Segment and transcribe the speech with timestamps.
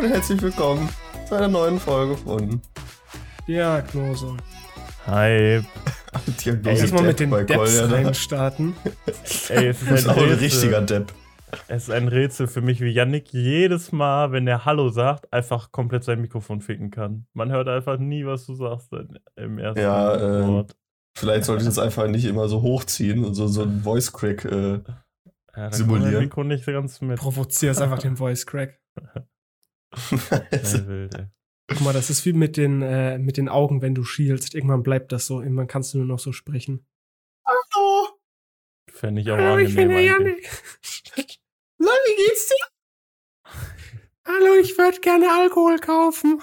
[0.00, 0.88] und herzlich willkommen
[1.26, 2.60] zu einer neuen Folge von
[3.46, 4.36] Diagnose.
[5.06, 5.60] Hi.
[6.44, 7.94] Diagnose Erstmal mit Depp den Depps Kolja, ne?
[7.94, 8.74] reinstarten.
[9.48, 10.38] Ey, es Das ist ist auch ein ein Rätsel.
[10.44, 11.12] richtiger Depp.
[11.68, 15.72] Es ist ein Rätsel für mich, wie Yannick jedes Mal, wenn er Hallo sagt, einfach
[15.72, 17.26] komplett sein Mikrofon ficken kann.
[17.32, 18.90] Man hört einfach nie, was du sagst
[19.36, 20.76] im ersten Ja, äh, Wort.
[21.18, 24.44] Vielleicht sollte ich das einfach nicht immer so hochziehen und so, so ein Voice Crack.
[24.44, 24.80] Äh,
[25.56, 26.22] Ja, simulieren.
[26.22, 27.18] Mikro nicht ganz mit.
[27.18, 28.78] Provozierst einfach den Voice Crack.
[30.10, 31.26] Wild, ey.
[31.68, 34.54] Guck mal, das ist wie mit den, äh, mit den Augen, wenn du schielst.
[34.54, 35.40] Irgendwann bleibt das so.
[35.40, 36.86] Irgendwann kannst du nur noch so sprechen.
[37.46, 38.18] Hallo,
[38.90, 40.00] Fände ich auch Hallo, ich bin der.
[40.02, 40.48] Janik.
[41.78, 43.54] Na, wie geht's dir?
[44.26, 46.40] Hallo, ich würde gerne Alkohol kaufen.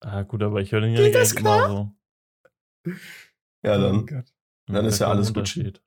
[0.00, 2.92] Ah, gut, aber ich höre den das eigentlich immer so.
[3.64, 4.06] Ja, Oh dann.
[4.06, 4.26] Gott.
[4.66, 5.82] Dann ist ja alles gut.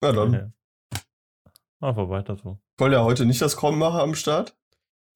[0.00, 0.32] Na dann.
[0.32, 0.52] Ja.
[1.80, 2.58] Einfach weiter so.
[2.78, 4.56] Kolja heute nicht das Krommacher am Start?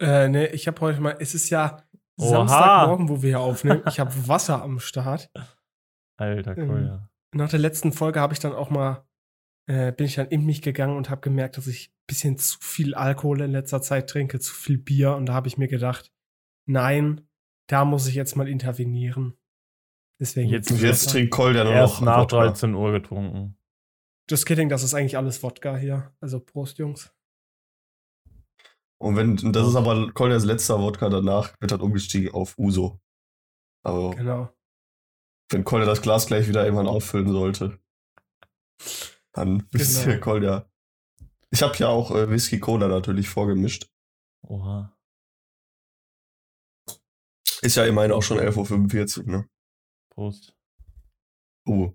[0.00, 1.82] Äh, ne, ich habe heute mal, es ist ja
[2.18, 2.28] Oha.
[2.28, 3.82] Samstagmorgen, wo wir hier aufnehmen.
[3.88, 5.30] Ich habe Wasser am Start.
[6.16, 7.08] Alter, Ähm, cool, ja.
[7.34, 9.04] Nach der letzten Folge habe ich dann auch mal,
[9.68, 12.58] äh, bin ich dann in mich gegangen und habe gemerkt, dass ich ein bisschen zu
[12.60, 15.14] viel Alkohol in letzter Zeit trinke, zu viel Bier.
[15.16, 16.12] Und da habe ich mir gedacht,
[16.68, 17.26] nein,
[17.68, 19.36] da muss ich jetzt mal intervenieren.
[20.20, 22.44] Deswegen Jetzt- jetzt trinkt Kolja nur Erst noch nach Wodka.
[22.46, 23.56] 13 Uhr getrunken.
[24.30, 26.12] Just kidding, das ist eigentlich alles Wodka hier.
[26.20, 27.13] Also Prost, Jungs.
[29.04, 33.02] Und wenn, und das ist aber Koljas letzter Wodka danach, wird dann umgestiegen auf Uso.
[33.84, 34.48] Aber Genau.
[35.50, 37.78] wenn Kolja das Glas gleich wieder irgendwann auffüllen sollte,
[39.32, 40.14] dann wisst Genau.
[40.14, 40.70] ihr, Kolja.
[41.50, 43.90] Ich habe ja auch äh, Whisky Cola natürlich vorgemischt.
[44.48, 44.96] Oha.
[47.60, 49.48] Ist ja immerhin auch schon 11.45 Uhr, ne?
[50.14, 50.56] Prost.
[51.66, 51.92] Oh,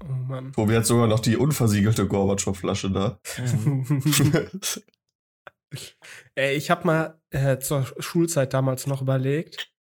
[0.00, 0.52] Oh Mann.
[0.52, 3.20] Tobi hat sogar noch die unversiegelte Gorbatschow-Flasche da.
[6.34, 9.72] Ey, ich habe mal äh, zur Schulzeit damals noch überlegt,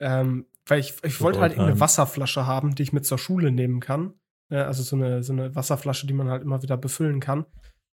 [0.00, 1.80] ähm, weil ich, ich wollte halt irgendeine times.
[1.80, 4.14] Wasserflasche haben, die ich mit zur Schule nehmen kann.
[4.50, 7.44] Äh, also so eine, so eine Wasserflasche, die man halt immer wieder befüllen kann.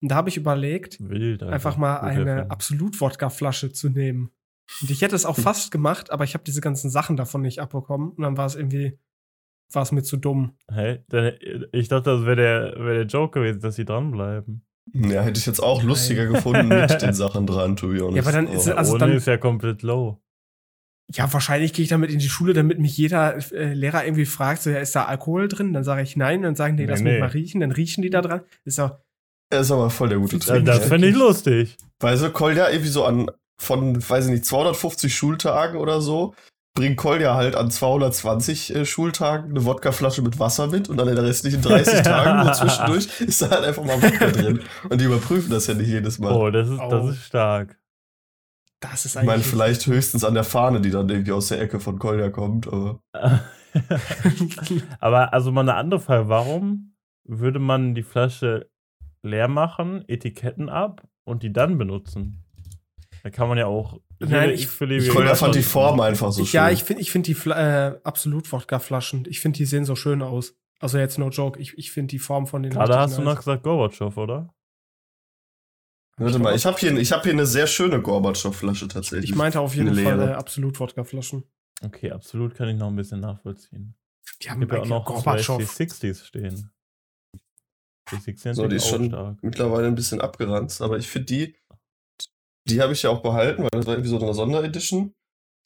[0.01, 2.49] Und da habe ich überlegt, Wild, einfach mal eine.
[2.49, 4.31] Absolut-Wodka-Flasche zu nehmen.
[4.81, 7.59] Und ich hätte es auch fast gemacht, aber ich habe diese ganzen Sachen davon nicht
[7.59, 8.11] abbekommen.
[8.11, 8.97] Und dann war es irgendwie,
[9.71, 10.57] war es mir zu dumm.
[10.69, 11.33] Hey, dann,
[11.71, 14.65] ich dachte, das wäre der, wär der Joke gewesen, dass sie dranbleiben.
[14.93, 18.15] Ja, hätte ich jetzt auch lustiger gefunden mit den Sachen dran, to be honest.
[18.17, 20.19] Ja, aber dann ist- Aber- also Ohne dann- ist ja komplett low.
[21.13, 24.61] Ja, wahrscheinlich gehe ich damit in die Schule, damit mich jeder äh, Lehrer irgendwie fragt,
[24.61, 25.73] so, ja, ist da Alkohol drin?
[25.73, 27.19] Dann sage ich nein, dann sagen die, Nee, lass mich nee.
[27.19, 28.41] mal riechen, dann riechen die da dran.
[28.63, 28.97] Ist doch,
[29.51, 30.65] Er ist aber voll der gute Das- Das, Trick.
[30.65, 30.85] das ne?
[30.87, 31.77] finde ich lustig.
[31.99, 36.33] Weißt du, Kolja irgendwie so an, von, weiß ich nicht, 250 Schultagen oder so,
[36.73, 41.15] bringt Kolja halt an 220 äh, Schultagen eine Wodkaflasche mit Wasser mit und dann in
[41.15, 44.61] den restlichen 30 Tagen nur zwischendurch ist da halt einfach mal Wodka drin.
[44.89, 46.33] Und die überprüfen das ja nicht jedes Mal.
[46.33, 47.09] Oh, das ist, das Au.
[47.09, 47.77] ist stark.
[48.79, 49.47] das ist ich meine, eigentlich.
[49.47, 53.01] vielleicht höchstens an der Fahne, die dann irgendwie aus der Ecke von Kolja kommt, aber.
[54.99, 56.27] Aber also mal eine andere Frage.
[56.27, 56.93] Warum
[57.23, 58.69] würde man die Flasche
[59.23, 62.43] leer machen, Etiketten ab und die dann benutzen?
[63.23, 63.99] Da kann man ja auch.
[64.19, 66.57] Nein, jede ich- x-beliebige ich- Kolja fand die Form einfach so ich, schön.
[66.57, 70.21] ja, ich finde ich find die Fla äh, Absolut-Wodka-Flaschen, ich finde, die sehen so schön
[70.21, 70.55] aus.
[70.79, 72.71] Also jetzt no joke, ich, ich finde die Form von den.
[72.71, 74.53] Gerade richtig hast du noch gesagt Gorbatschow, oder?
[76.17, 79.29] Warte mal, ich habe hier, ich hab hier eine sehr schöne Gorbatschow-Flasche tatsächlich.
[79.31, 81.43] Ich meinte auf jeden Eine Fall äh, Absolut-Wodka-Flaschen.
[81.83, 83.95] Okay, absolut kann ich noch ein bisschen nachvollziehen.
[84.43, 85.61] Die haben ja auch noch zwei Gorbatschow.
[85.61, 86.71] C60s stehen.
[88.09, 89.37] C60 sind So, die ist schon stark.
[89.41, 91.55] mittlerweile ein bisschen abgeranzt, aber ich finde die,
[92.65, 95.13] die habe ich ja auch behalten, weil das war irgendwie so eine Sonderedition.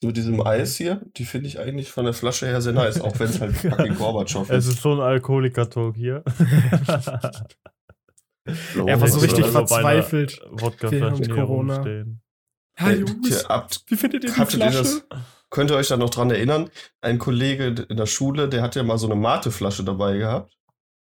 [0.02, 3.00] So mit diesem Eis hier, die finde ich eigentlich von der Flasche her sehr nice,
[3.00, 4.74] auch wenn es halt fucking Gorbatschow Es ist.
[4.74, 6.22] ist so ein Alkoholiker-Talk hier.
[8.86, 10.40] Er war so richtig verzweifelt.
[10.50, 11.74] Wodkaflaschen mit Corona.
[11.74, 12.20] rumstehen.
[12.78, 14.78] Ja, Jungs, hier, habt, wie findet ihr die hattet ihr Flasche?
[14.78, 15.06] das,
[15.50, 16.70] könnt ihr euch da noch dran erinnern?
[17.00, 20.56] Ein Kollege in der Schule, der hat ja mal so eine Mate-Flasche dabei gehabt.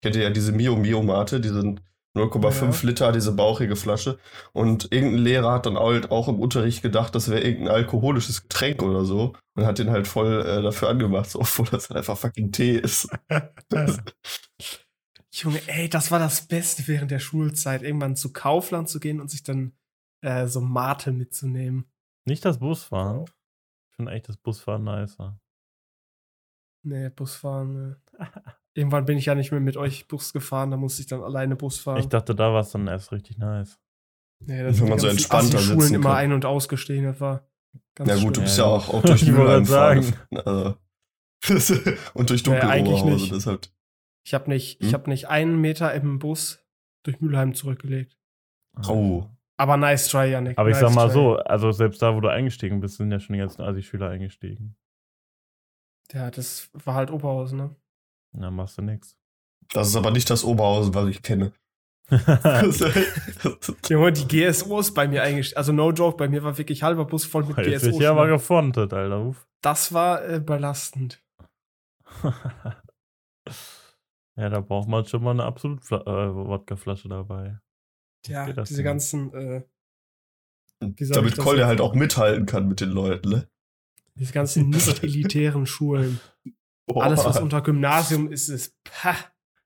[0.03, 1.77] Kennt ihr ja diese Mio Mio Mate, diese
[2.17, 2.89] 0,5 Ja.
[2.89, 4.19] Liter, diese bauchige Flasche.
[4.53, 8.83] Und irgendein Lehrer hat dann halt auch im Unterricht gedacht, das wäre irgendein alkoholisches Getränk
[8.83, 9.35] oder so.
[9.57, 12.77] Und hat den halt voll äh, dafür angemacht, so, obwohl das halt einfach fucking Tee
[12.77, 13.09] ist.
[15.33, 19.31] Junge, ey, das war das Beste während der Schulzeit, irgendwann zu Kaufland zu gehen und
[19.31, 19.73] sich dann
[20.23, 21.91] äh, so Mate mitzunehmen.
[22.27, 23.25] Nicht das Busfahren.
[23.91, 25.41] Ich finde eigentlich das Busfahren nicer.
[26.83, 28.03] Nee, Busfahren.
[28.19, 28.27] Nee.
[28.75, 31.57] Irgendwann bin ich ja nicht mehr mit euch Bus gefahren, da musste ich dann alleine
[31.57, 31.99] Bus fahren.
[31.99, 33.79] Ich dachte, da war es dann erst richtig nice.
[34.41, 36.19] nee, Wenn man so entspannter Schulen sitzen immer kann.
[36.19, 37.49] ein- und ausgestiegen, das war
[37.97, 38.45] ganz Ja gut, du schlimm.
[38.45, 40.15] bist Ja, ja auch, auch durch Ich Mülheim fahren.
[41.43, 41.75] Also,
[42.15, 43.33] und durch Naja, dunkle eigentlich nicht.
[43.33, 43.67] deshalb.
[44.27, 44.87] Ich habe nicht, Hm?
[44.89, 46.63] ich hab nicht einen Meter im Bus
[47.03, 48.19] durch Mülheim zurückgelegt.
[48.87, 49.27] Oh.
[49.57, 50.59] Aber nice try, Yannick.
[50.59, 51.15] Aber ich nice sag mal try.
[51.15, 54.77] so, also selbst da, wo du eingestiegen bist, sind ja schon die ganzen Asi-Schüler eingestiegen.
[56.13, 57.77] Ja, das war halt Oberhausen, ne?
[58.33, 59.17] Na, machst du nix.
[59.73, 61.53] Das ist aber nicht das Oberhausen, was ich kenne.
[63.89, 65.59] Junge, die GSOs bei mir eingestiegen.
[65.59, 67.85] Also no joke, bei mir war wirklich halber Bus voll mit GSOs.
[67.85, 68.33] wird ja aber ne?
[68.33, 69.25] gefrontet, Alter.
[69.25, 69.47] Uff.
[69.63, 71.23] das war äh, belastend.
[72.25, 72.35] ja,
[74.49, 77.61] da braucht man schon mal eine absolut Fla äh, Wodkaflasche dabei.
[78.27, 78.85] Ja, diese denn?
[78.85, 79.63] ganzen, äh,
[80.81, 81.47] ich Damit jetzt?
[81.47, 83.49] halt auch mithalten kann mit den Leuten, ne?
[84.21, 86.21] diese ganzen nicht elitären Schulen.
[86.95, 87.05] Boah.
[87.05, 89.17] Alles, was unter Gymnasium ist, ist pah.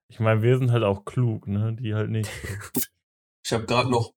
[0.09, 1.75] Ich meine, wir sind halt auch klug, ne?
[1.79, 2.31] Die halt nicht.
[3.45, 4.13] Ich habe gerade noch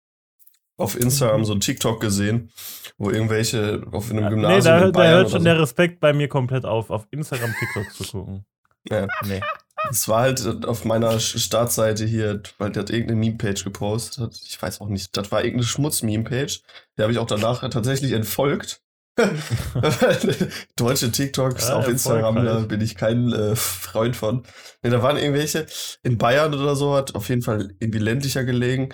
[0.77, 2.51] auf Instagram so ein TikTok gesehen,
[2.97, 5.45] wo irgendwelche auf einem nee, Gymnasium da, in da hört schon so.
[5.45, 8.45] der Respekt bei mir komplett auf, auf Instagram TikToks zu gucken.
[8.89, 9.07] Ja.
[9.25, 9.41] Nee.
[9.89, 14.39] Es war halt auf meiner Startseite hier, weil der hat irgendeine Meme-Page gepostet.
[14.45, 16.61] Ich weiß auch nicht, das war irgendeine Schmutz-Meme-Page.
[16.97, 18.81] Die habe ich auch danach tatsächlich entfolgt.
[20.75, 24.43] Deutsche TikToks Ja, auf Instagram, da bin ich kein äh, Freund von.
[24.83, 25.65] Nee, da waren irgendwelche
[26.03, 28.89] in Bayern oder so, hat auf jeden Fall irgendwie ländlicher gelegen,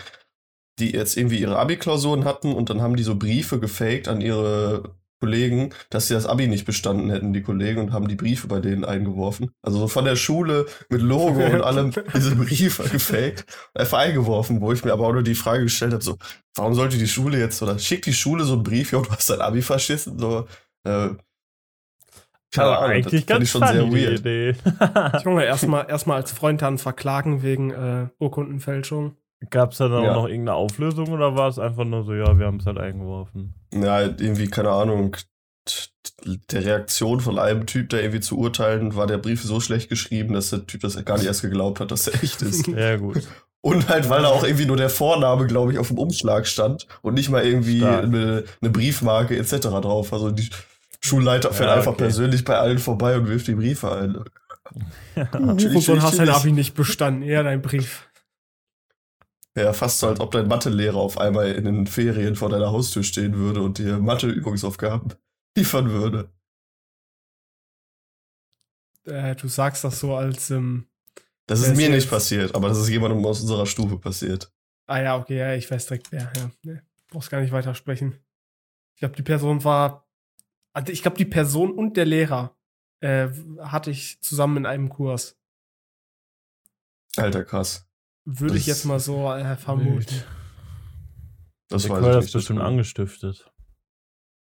[0.79, 4.95] die jetzt irgendwie ihre Abi-Klausuren hatten und dann haben die so Briefe gefaked an ihre
[5.23, 8.59] Kollegen, dass sie das Abi nicht bestanden hätten, die Kollegen, und haben die Briefe bei
[8.59, 9.51] denen eingeworfen.
[9.61, 14.73] Also so von der Schule mit Logo und allem diese Briefe gefaked, einfach eingeworfen, wo
[14.73, 16.17] ich mir aber auch nur die Frage gestellt habe, so,
[16.55, 19.29] warum sollte die Schule jetzt, oder schickt die Schule so einen Brief, ja, du hast
[19.29, 20.45] dein Abi verschissen, so,
[20.83, 21.11] äh,
[22.53, 24.19] keine Aber Ahnung, eigentlich das ganz ich schon sehr weird.
[24.19, 24.55] Idee.
[25.23, 29.15] Junge, erstmal erstmal als Freund dann verklagen wegen äh, Urkundenfälschung.
[29.49, 30.11] Gab's da dann Ja.
[30.11, 32.77] auch noch irgendeine Auflösung oder war es einfach nur so, ja, wir haben es halt
[32.77, 33.53] eingeworfen?
[33.73, 35.15] Ja, irgendwie, keine Ahnung,
[36.51, 40.33] der Reaktion von einem Typ, der irgendwie zu urteilen, war der Brief so schlecht geschrieben,
[40.33, 42.67] dass der Typ das gar nicht erst geglaubt hat, dass er echt ist.
[42.75, 43.21] Ja, gut.
[43.61, 46.85] Und halt, weil da auch irgendwie nur der Vorname, glaube ich, auf dem Umschlag stand
[47.01, 49.53] und nicht mal irgendwie eine, eine Briefmarke etc.
[49.69, 50.11] drauf.
[50.11, 50.49] Also die
[50.99, 52.03] Schulleiter fährt Ja, einfach okay.
[52.03, 54.17] persönlich bei allen vorbei und wirft die Briefe ein.
[55.33, 56.35] Hurensohn hast dein chillig.
[56.41, 57.23] Abi nicht bestanden.
[57.23, 58.09] Ja, dein Brief.
[59.55, 63.03] Ja, fast so, als ob dein Mathelehrer auf einmal in den Ferien vor deiner Haustür
[63.03, 65.13] stehen würde und dir Mathe-Übungsaufgaben
[65.57, 66.31] liefern würde.
[69.05, 70.87] Äh, du sagst das so als, ähm,
[71.45, 74.51] Das ist mir nicht passiert, aber das ist jemandem aus unserer Stufe passiert.
[74.87, 76.31] ah ja, okay, ja, ich weiß direkt wer.
[76.35, 78.17] Ja, nee, brauchst gar nicht weitersprechen.
[78.95, 80.07] Ich glaube, die Person war,
[80.73, 82.57] also ich glaube, die Person und der Lehrer
[83.01, 83.27] äh,
[83.59, 85.37] hatte ich zusammen in einem Kurs.
[87.17, 87.85] Alter, krass.
[88.25, 89.95] Würde ich Das- jetzt mal so äh, vermuten.
[89.97, 90.27] Wild.
[91.69, 92.33] Das ich hat nicht.
[92.33, 93.51] bestimmt das- angestiftet.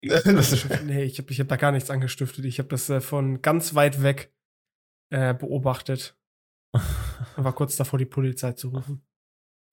[0.04, 2.44] das, nee, ich habe ich hab da gar nichts angestiftet.
[2.44, 4.34] Ich habe das äh, von ganz weit weg
[5.10, 6.16] äh, beobachtet
[6.72, 6.82] und
[7.44, 9.04] war kurz davor, die Polizei zu rufen.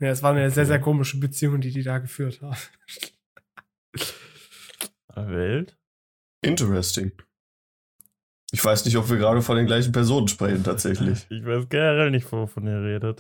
[0.02, 0.68] Ja, es war eine sehr, Okay.
[0.70, 2.56] sehr komische Beziehung, die die da geführt haben.
[5.16, 5.78] Welt?
[6.42, 7.12] Interesting.
[8.52, 11.28] Ich weiß nicht, ob wir gerade von den gleichen Personen sprechen, tatsächlich.
[11.30, 13.20] Ich weiß generell nicht, wovon ihr redet.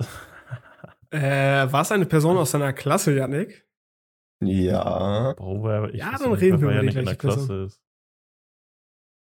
[1.11, 3.67] Äh, war es eine Person aus deiner Klasse, Yannick?
[4.41, 5.33] Ja.
[5.33, 7.47] Bro, wer, ich Ja, dann nicht, reden wir über die nicht in der gleiche Person.
[7.47, 7.81] Klasse ist.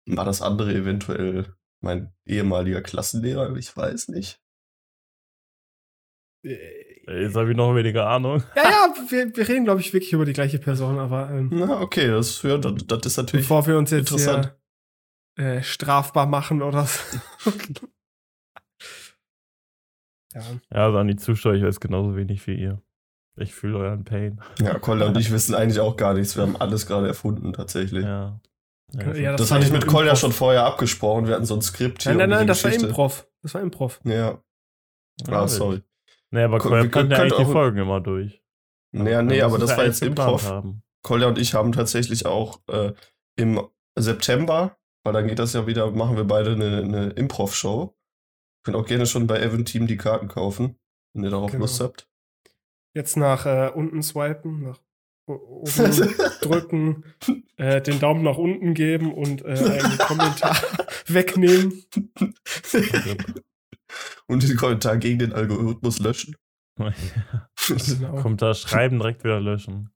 [0.08, 3.54] War das andere eventuell mein ehemaliger Klassenlehrer?
[3.56, 4.40] Ich weiß nicht.
[6.44, 8.42] Ey, Jetzt habe ich noch weniger Ahnung.
[8.56, 11.80] Ja, ja, wir, wir reden, glaube ich, wirklich über die gleiche Person, aber ähm, Na,
[11.80, 13.46] okay, das, ja, das, das ist natürlich.
[13.46, 14.56] bevor wir uns jetzt interessant.
[15.36, 17.00] hier, äh, strafbar machen oder so.
[20.36, 20.42] ja.
[20.74, 22.80] Ja, also an die Zuschauer, ich weiß genauso wenig wie ihr.
[23.38, 24.40] Ich fühle euren Pain.
[24.60, 26.36] Ja, Kolja und ich wissen eigentlich auch gar nichts.
[26.36, 28.04] Wir haben alles gerade erfunden, tatsächlich.
[28.04, 28.40] Ja.
[28.92, 30.20] Ja, Ja, das das war hatte ich mit Kolja Improv.
[30.20, 31.26] schon vorher abgesprochen.
[31.26, 32.12] Wir hatten so ein Skript hier.
[32.14, 33.26] Nein, nein, um nein, diese das war Geschichte- Improv.
[33.42, 34.00] Das war Improv.
[34.04, 34.40] Ja, ja,
[35.28, 35.82] ah, sorry.
[36.30, 38.42] Nee, aber Ko- Kolja plant ja können eigentlich die Folgen immer durch.
[38.92, 40.48] Naja, nee, Dann aber das war jetzt Improv.
[40.48, 40.82] Haben.
[41.02, 42.92] Kolja und ich haben tatsächlich auch äh,
[43.36, 43.60] im
[43.98, 47.95] September, weil dann geht das ja wieder, machen wir beide eine, eine Improv-Show.
[48.66, 50.76] Könnt auch gerne schon bei Evan Team die Karten kaufen,
[51.12, 51.62] wenn ihr darauf Genau.
[51.62, 52.08] Lust habt.
[52.94, 54.80] Jetzt nach äh, unten swipen, nach
[55.26, 55.72] oben
[56.40, 57.04] drücken,
[57.58, 60.56] äh, den Daumen nach unten geben und äh, einen Kommentar
[61.06, 61.84] wegnehmen.
[64.26, 66.34] und den Kommentar gegen den Algorithmus löschen.
[66.76, 68.20] Genau.
[68.20, 69.90] Kommt da schreiben, direkt wieder löschen.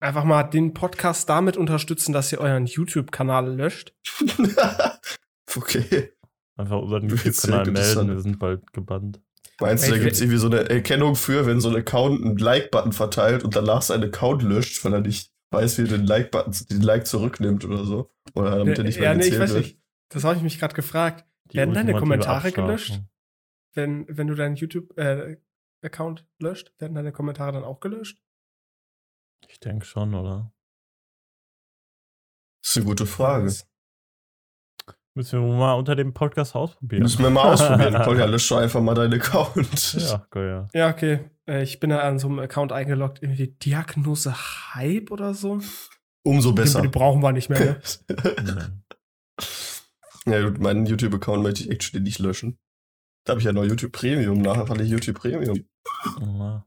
[0.00, 3.94] Einfach mal den Podcast damit unterstützen, dass ihr euren YouTube-Kanal löscht.
[5.56, 6.10] okay.
[6.60, 9.22] Einfach unseren YouTube-Kanal melden, wir sind bald gebannt.
[9.60, 12.36] Meinst du, da gibt es irgendwie so eine Erkennung für, wenn so ein Account einen
[12.36, 16.54] Like-Button verteilt und danach seinen Account löscht, weil er nicht weiß, wie er den Like-Button,
[16.70, 18.10] den Like zurücknimmt oder so?
[18.34, 19.64] Oder damit er nicht mehr ja, nee, ich weiß wird?
[19.64, 19.80] nicht.
[20.10, 21.24] Das habe ich mich gerade gefragt.
[21.50, 23.00] Die Werden deine Kommentare gelöscht?
[23.72, 28.20] Wenn, wenn du deinen YouTube-Account löscht, werden deine Kommentare dann auch gelöscht?
[29.48, 30.52] Ich denke schon, oder?
[32.60, 33.50] Das ist eine gute Frage.
[35.20, 37.02] Müssen wir mal unter dem Podcast ausprobieren.
[37.02, 38.02] Müssen wir mal ausprobieren.
[38.04, 39.92] Kolja, lösche einfach mal deinen Account.
[39.92, 40.80] Ja, cool, ja.
[40.80, 41.28] Ja, okay.
[41.46, 44.34] Äh, Ich bin da an so einem Account eingeloggt, irgendwie Diagnose
[44.74, 45.60] Hype oder so.
[46.24, 46.80] Umso besser.
[46.80, 47.60] die brauchen wir nicht mehr.
[47.60, 47.80] Ne?
[50.26, 52.58] Ja, gut, meinen YouTube-Account möchte ich actually nicht löschen.
[53.24, 54.40] Da habe ich ja noch YouTube Premium.
[54.40, 55.64] Nachher fand ich YouTube Premium.
[56.20, 56.66] Ja.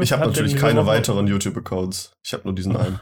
[0.00, 2.12] Ich habe natürlich keine weiteren YouTube-Accounts.
[2.24, 3.00] Ich habe nur diesen einen.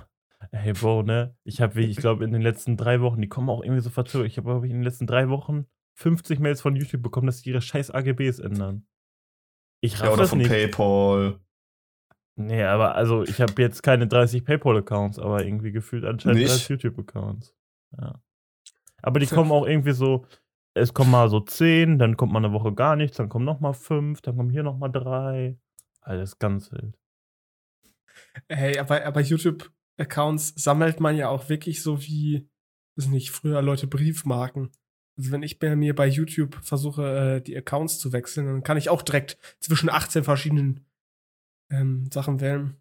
[0.55, 1.37] Hey, Bro, ne?
[1.43, 4.29] Ich habe, ich glaube, in den letzten drei Wochen, die kommen auch irgendwie so verzögert.
[4.29, 7.39] Ich habe, glaube ich, in den letzten drei Wochen 50 Mails von YouTube bekommen, dass
[7.39, 8.87] sie ihre scheiß AGBs ändern.
[9.81, 10.51] Ich raff Ja, oder das von nicht.
[10.51, 11.41] PayPal.
[12.37, 16.53] Nee, aber also ich habe jetzt keine 30 PayPal-Accounts, aber irgendwie gefühlt anscheinend Nicht?
[16.53, 17.55] 30 YouTube-Accounts.
[17.99, 18.23] Ja.
[19.03, 20.25] Aber die kommen auch irgendwie so,
[20.75, 23.61] es kommen mal so 10, dann kommt mal eine Woche gar nichts, dann kommen noch
[23.61, 25.59] mal 5, dann kommen hier noch mal 3.
[26.01, 26.97] Alles ganz wild.
[28.49, 29.21] Hey, aber, aber
[29.99, 32.49] YouTube-Accounts sammelt man ja auch wirklich so wie,
[32.97, 34.71] weiß nicht, früher Leute Briefmarken.
[35.17, 38.77] Also wenn ich bei mir bei YouTube versuche, äh, die Accounts zu wechseln, dann kann
[38.77, 40.85] ich auch direkt zwischen 18 verschiedenen
[41.71, 42.77] ähm, Sachen wählen.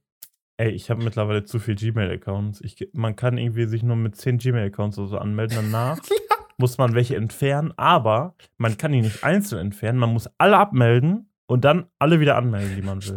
[0.57, 2.61] Ey, ich habe mittlerweile zu viel Gmail-Accounts.
[2.61, 5.57] Ich, man kann irgendwie sich nur mit 10 Gmail-Accounts oder so anmelden.
[5.57, 5.99] Danach
[6.57, 9.99] muss man welche entfernen, aber man kann die nicht einzeln entfernen.
[9.99, 13.15] Man muss alle abmelden und dann alle wieder anmelden, die man will.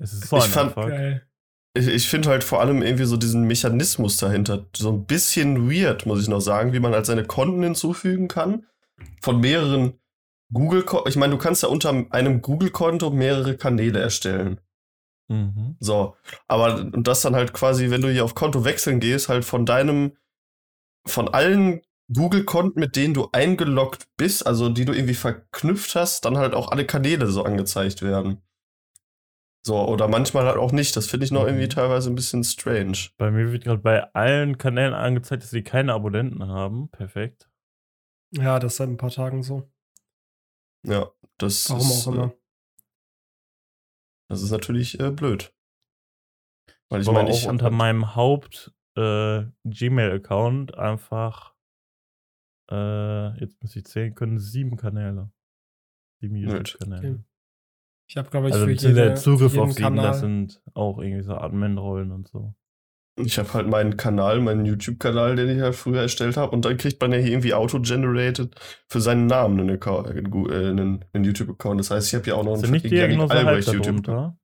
[0.00, 0.88] Es ist so Ich ein fand- Abfuck.
[0.90, 1.27] Geil.
[1.74, 6.06] Ich, ich finde halt vor allem irgendwie so diesen Mechanismus dahinter so ein bisschen weird,
[6.06, 8.66] muss ich noch sagen, wie man halt seine Konten hinzufügen kann.
[9.20, 9.94] Von mehreren
[10.52, 14.60] Google, ich meine, du kannst ja unter einem Google-Konto mehrere Kanäle erstellen.
[15.28, 15.76] Mhm.
[15.78, 19.44] So, aber und das dann halt quasi, wenn du hier auf Konto wechseln gehst, halt
[19.44, 20.16] von deinem,
[21.06, 21.82] von allen
[22.12, 26.70] Google-Konten, mit denen du eingeloggt bist, also die du irgendwie verknüpft hast, dann halt auch
[26.70, 28.40] alle Kanäle so angezeigt werden.
[29.66, 30.96] So, oder manchmal halt auch nicht.
[30.96, 31.48] Das finde ich noch Mhm.
[31.48, 32.96] irgendwie teilweise ein bisschen strange.
[33.18, 36.88] Bei mir wird gerade bei allen Kanälen angezeigt, dass sie keine Abonnenten haben.
[36.90, 37.50] Perfekt.
[38.32, 39.70] Ja, das ist seit ein paar Tagen so.
[40.86, 42.24] Ja, das Warum ist, auch immer.
[42.32, 42.38] Äh,
[44.30, 45.52] das ist natürlich äh, blöd.
[46.88, 51.54] Weil ich meine, auch ich hab unter halt- meinem Haupt äh, Gmail-Account einfach,
[52.70, 55.30] äh, jetzt muss ich zählen können, sieben Kanäle.
[56.20, 56.36] Sieben.
[56.36, 56.98] YouTube-Kanäle.
[57.16, 57.24] Okay.
[58.08, 60.06] Ich habe, glaube ich, Also für jede, Zugriff jeden auf sieben, Kanal.
[60.06, 62.54] das sind auch irgendwie so Admin-Rollen und so.
[63.20, 66.76] Ich habe halt meinen Kanal, meinen YouTube-Kanal, den ich halt früher erstellt habe, und dann
[66.76, 68.54] kriegt man ja hier irgendwie auto-generated
[68.86, 71.80] für seinen Namen einen, Account- äh, einen, äh, einen, einen YouTube-Account.
[71.80, 74.38] Das heißt, ich habe hier auch noch einen ja Diagnose Albrecht darunter?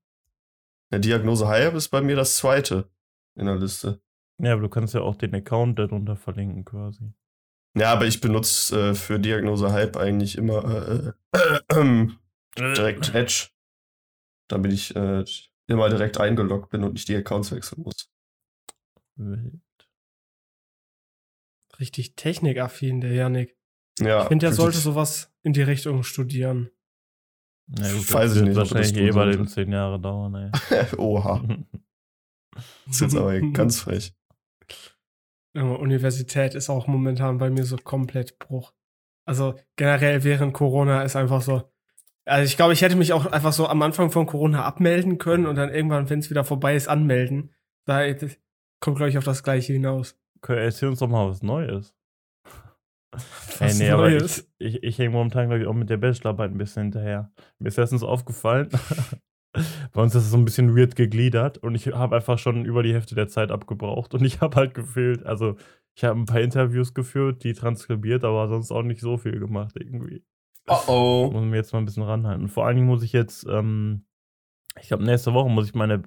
[0.92, 2.90] Der Diagnose Hayab ist bei mir das zweite
[3.36, 4.00] in der Liste.
[4.42, 7.14] Ja, aber du kannst ja auch den Account darunter verlinken quasi.
[7.76, 13.48] Ja, aber ich benutze äh, für Diagnose Hype eigentlich immer äh, äh, äh, direkt Edge.
[14.48, 15.24] Damit ich äh,
[15.66, 18.10] immer direkt eingeloggt bin und nicht die Accounts wechseln muss.
[19.16, 19.60] Wild.
[21.80, 23.56] Richtig technikaffin, der Janik.
[23.98, 26.70] Ja, ich finde, der sollte sowas in die Richtung studieren.
[27.66, 30.34] Na gut, Weiß das ich nicht, ob das wahrscheinlich eh bei den zehn Jahre dauern,
[30.34, 30.50] ey.
[30.98, 31.42] Oha,
[32.54, 34.14] das ist jetzt aber ganz frech.
[35.54, 38.74] Universität ist auch momentan bei mir so komplett Bruch.
[39.26, 41.70] Also generell während Corona ist einfach so.
[42.26, 45.46] Also ich glaube, ich hätte mich auch einfach so am Anfang von Corona abmelden können
[45.46, 47.52] und dann irgendwann, wenn es wieder vorbei ist, anmelden.
[47.86, 48.02] Da
[48.80, 50.18] kommt, glaube ich, auf das Gleiche hinaus.
[50.38, 51.94] Okay, erzähl uns doch mal was Neues.
[53.58, 54.50] Was Ey, nee, aber Neues.
[54.58, 57.30] ich, ich, ich hänge momentan, glaube ich, auch mit der Bachelorarbeit ein bisschen hinterher.
[57.60, 58.68] Mir ist erstens aufgefallen,
[59.92, 62.82] bei uns ist es so ein bisschen weird gegliedert und ich habe einfach schon über
[62.82, 65.56] die Hälfte der Zeit abgebraucht und ich habe halt gefühlt, also
[65.96, 69.76] ich habe ein paar Interviews geführt, die transkribiert, aber sonst auch nicht so viel gemacht
[69.78, 70.24] irgendwie.
[70.66, 71.30] Oh oh.
[71.32, 72.48] Muss mir jetzt mal ein bisschen ranhalten.
[72.48, 74.06] Vor allen Dingen muss ich jetzt, ähm,
[74.80, 76.02] ich glaube, nächste Woche muss ich meine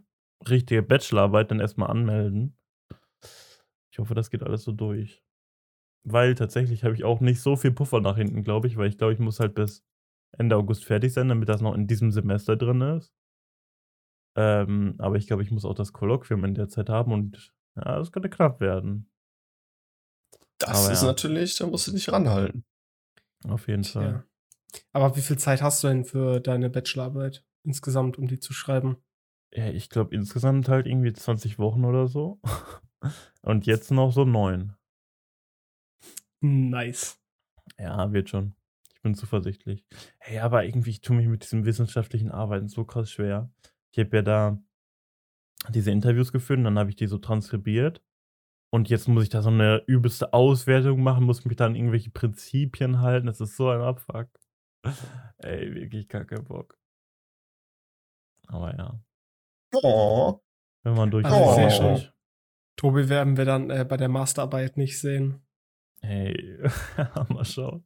[0.47, 2.57] richtige Bachelorarbeit dann erstmal anmelden.
[3.91, 5.23] Ich hoffe, das geht alles so durch.
[6.03, 8.97] Weil tatsächlich habe ich auch nicht so viel Puffer nach hinten, glaube ich, weil ich
[8.97, 9.83] glaube, ich muss halt bis
[10.37, 13.13] Ende August fertig sein, damit das noch in diesem Semester drin ist.
[14.37, 17.97] Ähm, aber ich glaube, ich muss auch das Kolloquium in der Zeit haben und ja,
[17.97, 19.09] das könnte knapp werden.
[20.59, 21.07] Das Aber ist ja.
[21.07, 22.63] natürlich, da musst du dich ranhalten.
[23.47, 24.03] Auf jeden Fall.
[24.03, 24.23] Ja.
[24.91, 28.97] Aber wie viel Zeit hast du denn für deine Bachelorarbeit insgesamt, um die zu schreiben?
[29.53, 32.39] Ja, ich glaube insgesamt halt irgendwie 20 Wochen oder so.
[33.41, 34.73] Und jetzt noch so neun.
[36.41, 37.19] Nice.
[37.79, 38.55] Ja, wird schon.
[38.93, 39.85] Ich bin zuversichtlich.
[40.19, 43.51] Hey, aber irgendwie, ich tue mich mit diesem wissenschaftlichen Arbeiten so krass schwer.
[43.91, 44.61] Ich habe ja da
[45.69, 48.01] diese Interviews geführt und dann habe ich die so transkribiert.
[48.69, 52.99] Und jetzt muss ich da so eine übelste Auswertung machen, muss mich dann irgendwelche Prinzipien
[52.99, 53.27] halten.
[53.27, 54.27] Das ist so ein Abfuck.
[55.39, 56.77] Ey, wirklich kacke Bock.
[58.47, 58.99] Aber ja.
[59.73, 60.39] Oh.
[60.83, 62.11] Wenn man durch Also ich sehe schon.
[62.77, 65.45] Tobi werden wir dann äh, bei der Masterarbeit nicht sehen.
[66.01, 66.63] Hey,
[67.29, 67.85] mal schauen.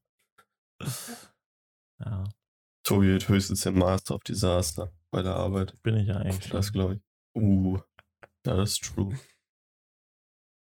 [2.00, 2.24] Ja,
[2.84, 5.82] Tobi wird höchstens der Master of Disaster bei der Arbeit.
[5.82, 6.50] bin ich ja eigentlich.
[6.50, 7.02] Das glaube ich.
[7.42, 7.78] Uh.
[8.46, 9.18] Ja, das ist true.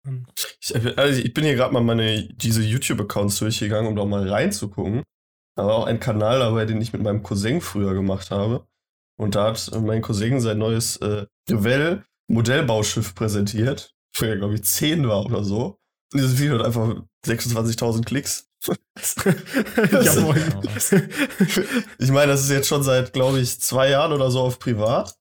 [0.06, 0.26] Hm.
[0.62, 5.04] Ich, also ich bin hier gerade mal meine, diese YouTube-Accounts durchgegangen, um da mal reinzugucken.
[5.58, 8.68] Aber auch ein Kanal dabei, den ich mit meinem Cousin früher gemacht habe.
[9.20, 13.94] Und da hat mein Cousin sein neues äh, Revell Modellbauschiff präsentiert.
[14.16, 15.80] Für, glaube ich, 10 war oder so.
[16.14, 18.48] Und dieses Video hat einfach 26.000 Klicks.
[22.00, 25.16] Ich meine, das ist jetzt schon seit, glaube ich, zwei Jahren oder so auf privat.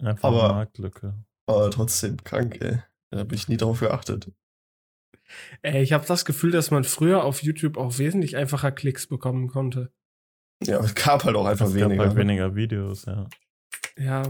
[0.00, 1.14] Einfach Aber- Marktlücke.
[1.46, 2.78] Aber trotzdem krank, ey.
[3.10, 4.30] Da habe ich nie drauf geachtet.
[5.62, 9.48] Ey, ich habe das Gefühl, dass man früher auf YouTube auch wesentlich einfacher Klicks bekommen
[9.48, 9.92] konnte.
[10.64, 11.88] Ja, es gab halt auch einfach Es weniger.
[11.96, 12.20] gab halt ne?
[12.22, 13.28] weniger Videos, ja.
[13.96, 14.22] Ja,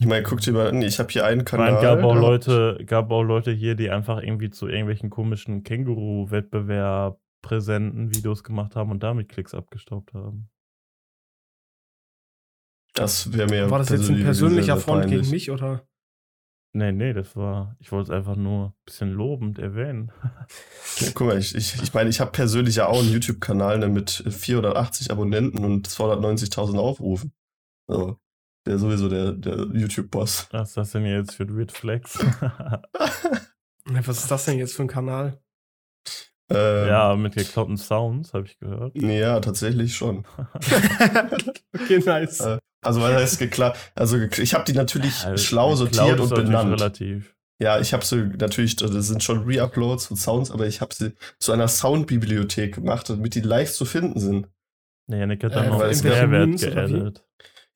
[0.00, 1.82] Ich meine, guck dir mal an, ich habe hier einen Ich meine, Kanal.
[1.82, 8.14] gab auch Leute, gab auch Leute hier, die einfach irgendwie zu irgendwelchen komischen Känguru-Wettbewerb präsenten
[8.14, 10.50] Videos gemacht haben und damit Klicks abgestaubt haben.
[12.94, 15.86] Das wäre mir war das jetzt ein persönlich persönlicher Front gegen mich oder?
[16.72, 20.12] Nee, nee, das war, ich wollte es einfach nur ein bisschen lobend erwähnen.
[20.98, 23.88] Ja, guck mal, ich, ich, ich meine, ich habe persönlich ja auch einen YouTube-Kanal ne,
[23.88, 27.32] mit 480 Abonnenten und 290.000 Aufrufen.
[27.88, 28.20] Also,
[28.66, 30.48] der ist sowieso der, der YouTube-Boss.
[30.52, 32.18] Was ist das denn jetzt für Weird Flex?
[33.84, 35.40] Was ist das denn jetzt für ein Kanal?
[36.50, 38.96] Ähm, ja, mit geklauten Sounds, habe ich gehört.
[38.96, 40.24] Ja, tatsächlich schon.
[41.74, 42.40] okay, nice.
[42.40, 43.78] Äh, Also, was heißt geklappt?
[43.94, 46.72] Also, ich habe die natürlich Also, schlau sortiert und benannt.
[46.72, 47.34] relativ.
[47.62, 51.12] Ja, ich habe sie natürlich, das sind schon Reuploads und Sounds, aber ich habe sie
[51.38, 54.48] zu einer Soundbibliothek gemacht, damit die leicht zu finden sind.
[55.06, 57.24] Nee, Janik hat Äh, dann noch weil es irgendwelche Mehrwert geaddet.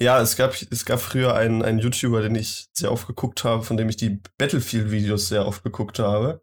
[0.01, 3.63] Ja, es gab, es gab früher einen, einen YouTuber, den ich sehr oft geguckt habe,
[3.63, 6.43] von dem ich die Battlefield-Videos sehr oft geguckt habe.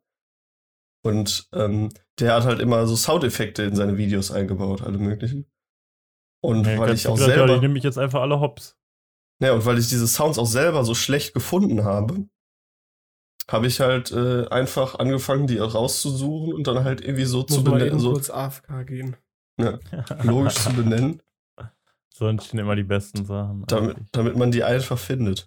[1.03, 5.50] Und ähm, der hat halt immer so Soundeffekte in seine Videos eingebaut, alle möglichen.
[6.43, 8.77] Und Ja, weil ich auch gesagt, ja, selber, die nehme ich jetzt einfach alle hops.
[9.41, 12.27] ja, und weil ich diese Sounds auch selber so schlecht gefunden habe,
[13.49, 17.63] habe ich halt äh, einfach angefangen, die rauszusuchen und dann halt irgendwie so zu Muss
[17.65, 19.17] mal benennen, so kurz AFK gehen.
[20.23, 21.21] logisch zu benennen,
[22.13, 23.65] So entstehen immer die besten Sachen.
[23.67, 25.45] damit, damit man die einfach findet.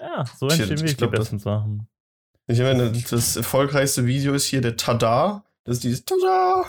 [0.00, 1.88] Ja, so entstehen ich wirklich glaub, die das- besten Sachen.
[2.48, 5.44] Ich meine, das erfolgreichste Video ist hier der Tada.
[5.64, 6.64] Das ist dieses Tada.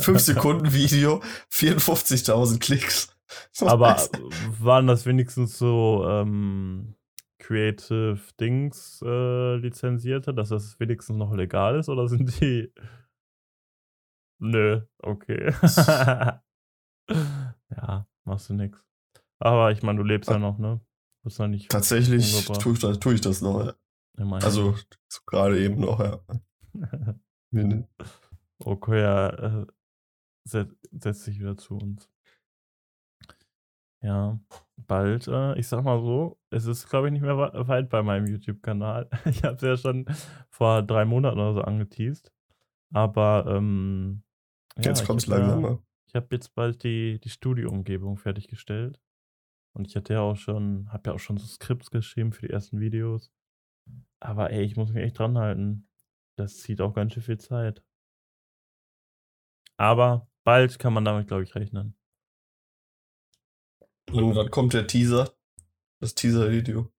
[0.00, 3.16] 5 Sekunden Video, 54.000 Klicks.
[3.58, 4.20] Was Aber heißt-
[4.64, 6.94] waren das wenigstens so ähm,
[7.38, 12.72] Creative Dings äh, lizenzierte, dass das wenigstens noch legal ist oder sind die.
[14.38, 15.52] Nö, okay.
[17.10, 18.84] ja, machst du nix.
[19.38, 20.80] Aber ich meine, du lebst ja noch, ne?
[21.22, 21.70] Du bist noch nicht.
[21.70, 23.64] tatsächlich tue ich, das, tue ich das noch.
[23.66, 23.74] Ja.
[24.18, 24.44] immerhin.
[24.44, 24.76] Also
[25.08, 26.20] so gerade eben noch, ja.
[28.58, 29.28] okay, ja,
[29.62, 29.66] äh,
[30.44, 32.10] set, setzt sich wieder zu uns.
[34.02, 34.38] Ja,
[34.76, 38.26] bald, äh, ich sag mal so, es ist, glaube ich, nicht mehr weit bei meinem
[38.26, 39.08] YouTube-Kanal.
[39.24, 40.04] Ich habe es ja schon
[40.50, 42.30] vor drei Monaten oder so angeteased.
[42.94, 44.22] Aber, ähm,
[44.76, 45.82] ja, Jetzt hab ja- langsamer.
[46.08, 49.00] Ich habe jetzt bald die, die Studioumgebung fertiggestellt.
[49.74, 52.52] Und ich hatte ja auch schon, habe ja auch schon so Skripts geschrieben für die
[52.52, 53.30] ersten Videos.
[54.20, 55.88] Aber ey, ich muss mich echt dran halten.
[56.36, 57.82] Das zieht auch ganz schön viel Zeit.
[59.78, 61.96] Aber bald kann man damit, glaube ich, rechnen.
[64.12, 65.34] Und dann kommt der Teaser.
[66.00, 66.92] Das Teaser-Video.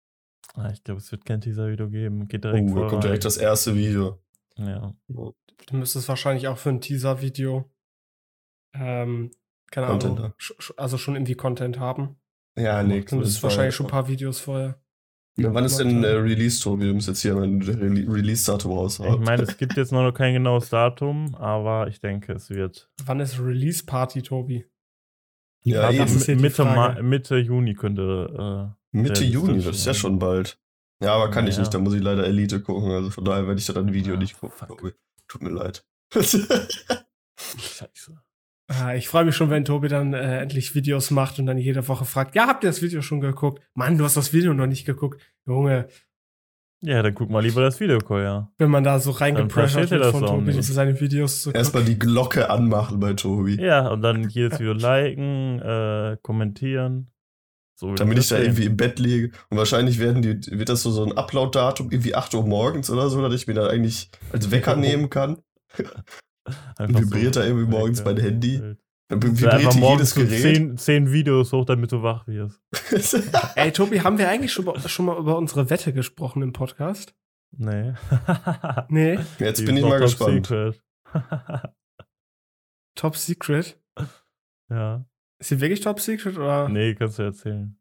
[0.56, 2.28] Ah, ich glaube, es wird kein Teaser-Video geben.
[2.28, 4.22] Geht direkt Oh, da kommt direkt das erste Video.
[4.58, 4.94] Ja.
[5.08, 5.36] Du
[5.72, 7.72] müsstest wahrscheinlich auch für ein Teaser-Video,
[8.74, 9.32] ähm,
[9.72, 10.34] keine Content Ahnung,
[10.78, 12.20] also schon irgendwie Content haben.
[12.58, 13.02] Ja, nee.
[13.02, 14.82] Du müsstest wahrscheinlich schon ein paar Videos vorher.
[15.40, 16.88] Ja, wann ist denn äh, Release, Tobi?
[16.88, 17.76] Du musst jetzt hier mein Re
[18.12, 19.22] Release-Datum raushauen.
[19.22, 22.90] Ich meine, es gibt jetzt noch kein genaues Datum, aber ich denke, es wird.
[23.06, 24.66] Wann ist Release-Party, Tobi?
[25.64, 26.00] ja, Ja, eben.
[26.00, 27.00] das ist hier die Mitte, Ma.
[27.02, 28.76] Mitte Juni könnte.
[28.92, 30.60] Mitte Ja, das Juni, das ist ja schon- bald.
[31.04, 31.62] Ja, aber kann ich Naja.
[31.62, 32.90] nicht, da muss ich leider Elite gucken.
[32.92, 34.94] Also von daher werde ich dann ein Video Ah, nicht gucken.
[35.28, 35.86] Tut mir leid.
[36.16, 36.24] Äh,
[37.60, 38.18] Scheiße.
[38.70, 41.88] Ah, ich freue mich schon, wenn Tobi dann äh, endlich Videos macht und dann jede
[41.88, 43.64] Woche fragt, ja, habt ihr das Video schon geguckt?
[43.76, 45.22] Mann, du hast das Video noch nicht geguckt.
[45.46, 45.88] Junge,
[46.82, 48.52] Ja, dann guck mal lieber das Video, Koya.
[48.58, 50.64] wenn man da so reingepressured wird von Tobi, nicht.
[50.66, 51.94] seine Videos zu Erstmal gucken.
[51.98, 53.56] die Glocke anmachen bei Tobi.
[53.60, 57.12] Ja, und dann jedes Video liken, äh, kommentieren.
[57.80, 58.46] So Damit ich da sehen.
[58.48, 59.32] irgendwie im Bett liege.
[59.50, 63.10] Und wahrscheinlich werden die, wird das so, so ein Upload-Datum, irgendwie 8 Uhr morgens oder
[63.10, 65.38] so, dass ich mir dann eigentlich als Wecker nehmen kann.
[66.78, 68.76] Einfach vibriert da irgendwie morgens mein Handy.
[69.10, 70.56] Dann vibriert morgens jedes so Gerät.
[70.56, 72.62] zehn, zehn Videos hoch, damit du wach wirst.
[73.56, 77.16] Ey, Tobi, haben wir eigentlich schon, mal- schon mal über unsere Wette gesprochen im Podcast?
[77.56, 77.94] Nee.
[78.90, 80.46] Nee, Jetzt Die bin ich mal top gespannt.
[80.48, 80.84] secret.
[82.96, 83.80] Top Secret.
[84.70, 85.06] ja.
[85.40, 86.68] Ist sie wirklich Top Secret oder?
[86.68, 87.80] Nee, kannst du erzählen.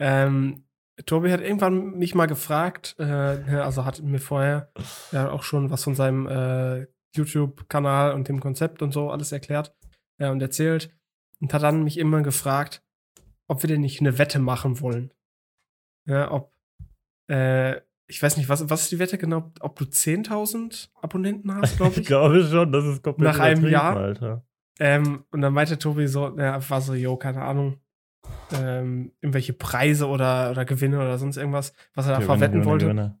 [0.00, 0.64] Ähm,
[1.06, 4.72] Tobi hat irgendwann mich mal gefragt, äh, also hat mir vorher
[5.12, 9.74] ja auch schon was von seinem äh, YouTube-Kanal und dem Konzept und so alles erklärt
[10.18, 10.90] äh, und erzählt
[11.40, 12.82] und hat dann mich immer gefragt,
[13.46, 15.12] ob wir denn nicht eine Wette machen wollen.
[16.06, 16.52] Ja, ob,
[17.30, 19.52] äh, ich weiß nicht, was, was ist die Wette genau?
[19.60, 22.06] Ob du 10.000 Abonnenten hast, glaube Ich ich.
[22.06, 23.96] glaube schon, das ist komplett Nach einem Jahr?
[23.96, 24.44] Alter.
[24.78, 27.80] Ähm, und dann meinte Tobi so, er war so, yo, keine Ahnung,
[28.52, 32.70] ähm, irgendwelche Preise oder, oder Gewinne oder sonst irgendwas, was er da Gewinne, verwetten Gewinne,
[32.70, 32.84] wollte.
[32.86, 33.18] Gewinne.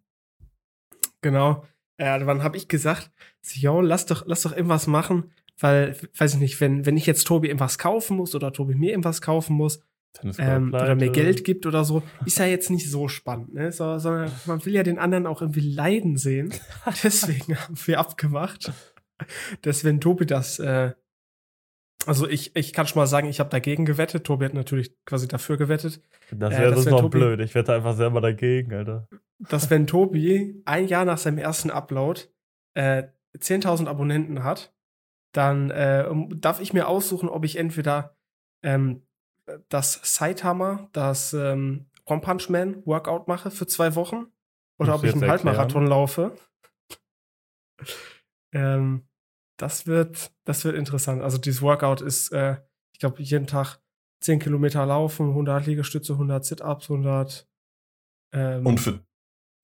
[1.20, 1.64] Genau.
[1.96, 3.10] Äh, dann habe ich gesagt,
[3.52, 7.24] yo, lass doch, lass doch irgendwas machen, weil, weiß ich nicht, wenn, wenn ich jetzt
[7.26, 9.80] Tobi irgendwas kaufen muss oder Tobi mir irgendwas kaufen muss
[10.38, 11.12] ähm, oder mir pleite.
[11.12, 13.70] Geld gibt oder so, ist ja jetzt nicht so spannend, ne?
[13.72, 16.52] So, sondern man will ja den anderen auch irgendwie leiden sehen.
[17.04, 18.72] Deswegen haben wir abgemacht,
[19.62, 20.92] dass wenn Tobi das, äh,
[22.06, 24.24] also ich, ich kann schon mal sagen, ich habe dagegen gewettet.
[24.24, 26.00] Tobi hat natürlich quasi dafür gewettet,
[26.32, 27.18] Das Äh, wäre das wär noch Tobi.
[27.18, 27.40] blöd.
[27.40, 29.08] Ich wette einfach selber dagegen, Alter.
[29.48, 32.22] Dass wenn Tobi ein Jahr nach seinem ersten Upload
[32.74, 33.04] äh,
[33.36, 34.74] 10.000 Abonnenten hat,
[35.32, 38.16] dann äh, darf ich mir aussuchen, ob ich entweder
[38.62, 39.02] ähm,
[39.68, 44.26] das Sidehammer, das ähm, One Punch Man Workout mache für zwei Wochen
[44.78, 46.36] oder ob ich einen jetzt Halbmarathon laufe.
[48.52, 49.06] ähm,
[49.56, 51.22] das wird, das wird interessant.
[51.22, 52.56] Also dieses Workout ist, äh,
[52.92, 53.78] ich glaube, jeden Tag
[54.20, 57.48] 10 Kilometer laufen, 100 Liegestütze, 100 Sit-Ups, 100
[58.32, 59.00] ähm, Und für,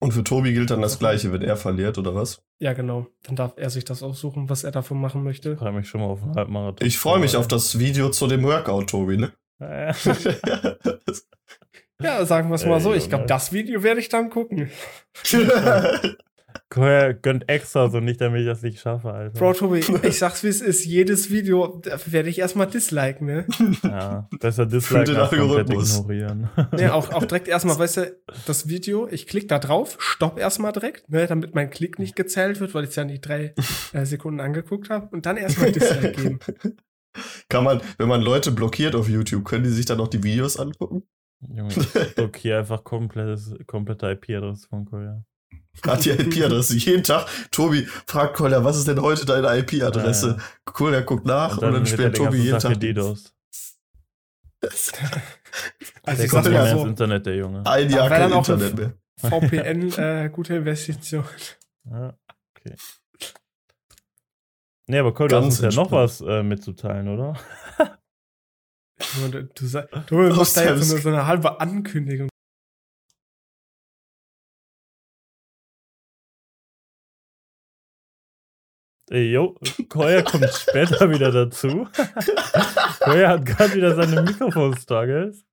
[0.01, 2.41] und für Tobi gilt dann das Gleiche, wenn er verliert, oder was?
[2.59, 3.07] Ja, genau.
[3.23, 5.53] Dann darf er sich das aussuchen, was er davon machen möchte.
[5.53, 6.87] Ich freue mich schon mal auf einen Halbmarathon.
[6.87, 9.31] Ich freue mich auf das Video zu dem Workout, Tobi, ne?
[9.59, 10.09] das.
[12.01, 12.93] Ja, sagen wir es mal Ey, so.
[12.95, 14.71] Ich glaube, das Video werde ich dann gucken.
[16.69, 19.37] Gönnt extra so nicht, damit ich das nicht schaffe, Alter.
[19.37, 20.85] Bro, Tobi, ich sag's wie es ist.
[20.85, 23.45] Jedes Video werde ich erstmal disliken, ne?
[23.83, 26.49] Ja, besser Für Dislike den als komplett ignorieren.
[26.71, 30.71] ne auch, auch direkt erstmal, weißt du, das Video, ich klicke da drauf, stopp erstmal
[30.71, 33.53] direkt, ne, damit mein Klick nicht gezählt wird, weil ich es ja nicht drei
[33.93, 35.09] äh, Sekunden angeguckt habe.
[35.11, 36.39] Und dann erstmal Dislike geben.
[37.49, 40.57] Kann man, wenn man Leute blockiert auf YouTube, können die sich dann noch die Videos
[40.57, 41.03] angucken?
[41.49, 45.23] Junge, ich blockiere einfach komplettes, komplette IP-Adresse von Koya.
[45.85, 47.27] Hat die IP-Adresse jeden Tag.
[47.51, 50.37] Tobi fragt Kolja, was ist denn heute deine IP-Adresse?
[50.65, 52.79] Kolja guckt nach und dann, wird sperrt der Tobi jeden Tag Tag.
[52.79, 53.33] DDoS.
[56.03, 57.65] Also Der ich kommt sag kommt ja so, Internet, der Junge.
[57.65, 58.93] Ein Jahr kein dann Internet mehr.
[59.19, 61.25] VPN, äh, gute Investition.
[61.89, 62.13] Ja,
[62.55, 62.75] okay.
[64.87, 67.37] Nee, aber Koya, du hast uns ja noch was äh, mitzuteilen, oder?
[69.31, 72.29] Du, du, sag- du machst da jetzt so eine, so eine halbe Ankündigung.
[79.11, 79.57] Ey, yo,
[79.89, 81.85] Koya kommt später wieder dazu.
[83.01, 85.45] Koya hat gerade wieder seine Mikrofon-Struggles.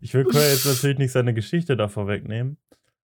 [0.00, 2.56] Ich will Koya jetzt natürlich nicht seine Geschichte davor wegnehmen.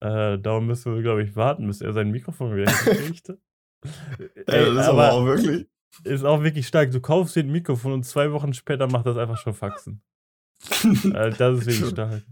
[0.00, 3.32] Äh, darum müssen wir, glaube ich, warten, bis er sein Mikrofon wieder hinkriegt.
[3.84, 5.68] Ja, Ey, das ist aber aber auch wirklich.
[6.02, 6.90] ist auch wirklich stark.
[6.90, 10.02] Du kaufst dir ein Mikrofon und zwei Wochen später macht das einfach schon Faxen.
[11.14, 12.22] Äh, das ist wirklich stark.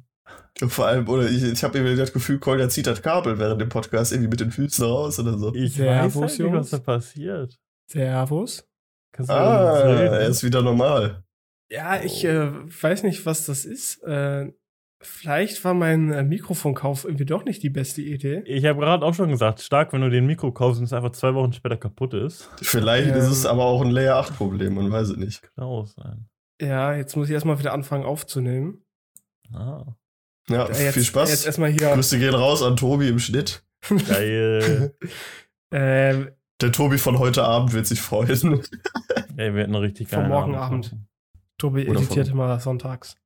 [0.69, 3.69] Vor allem, oder ich, ich habe irgendwie das Gefühl, Kolja zieht das Kabel während dem
[3.69, 5.55] Podcast irgendwie mit den Füßen raus oder so.
[5.55, 7.59] Ich Servus, weiß halt nicht, was da passiert.
[7.91, 8.67] Servus.
[9.13, 11.23] Kannst du Ah, er ist wieder normal.
[11.71, 12.51] Ja, ich äh,
[12.83, 14.03] weiß nicht, was das ist.
[14.05, 14.53] Äh,
[15.03, 18.43] vielleicht war mein äh, Mikrofonkauf irgendwie doch nicht die beste Idee.
[18.47, 21.13] Ich habe gerade auch schon gesagt, stark, wenn du den Mikro kaufst und es einfach
[21.13, 22.49] zwei Wochen später kaputt ist.
[22.63, 23.17] Vielleicht Ähm.
[23.17, 25.51] ist es aber auch ein Layer 8 Problem, man weiß es nicht.
[25.57, 26.29] Auch sein.
[26.61, 28.83] Ja, jetzt muss ich erstmal wieder anfangen aufzunehmen.
[29.53, 29.85] Ah,
[30.49, 31.31] Ja, jetzt, viel Spaß.
[31.31, 31.93] Jetzt erstmal hier.
[31.93, 33.65] Grüße gehen raus an Tobi im Schnitt.
[34.09, 34.95] geil.
[35.73, 36.31] ähm,
[36.61, 38.63] Der Tobi von heute Abend wird sich freuen.
[39.37, 40.87] Ey, wir hätten richtig Vom geilen morgen Abend.
[40.93, 41.07] Abend.
[41.59, 43.17] Tobi Oder editiert von- immer sonntags.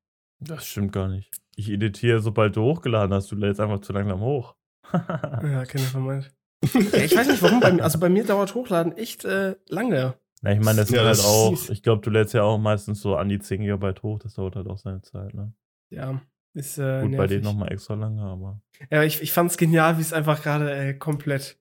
[0.41, 1.31] Das stimmt gar nicht.
[1.57, 3.31] Ich editiere, sobald du hochgeladen hast.
[3.31, 4.55] Du lädst einfach zu langsam hoch.
[4.93, 6.33] Ja, ich vermeint.
[6.75, 7.61] ja, ich weiß nicht warum.
[7.61, 10.15] Bei mir, also bei mir dauert Hochladen echt äh, lange.
[10.43, 12.43] Na, ich meine, das sind Ja, halt das auch, ist- ich glaube, du lädst ja
[12.43, 14.19] auch meistens so an die 10 GB hoch.
[14.19, 15.53] Das dauert halt auch seine Zeit, ne?
[15.91, 16.21] Ja,
[16.55, 17.29] ist äh, Gut, bei nervig.
[17.31, 18.61] denen nochmal extra lange, aber.
[18.91, 21.59] Ja, ich, ich fand's genial, wie es einfach gerade äh, komplett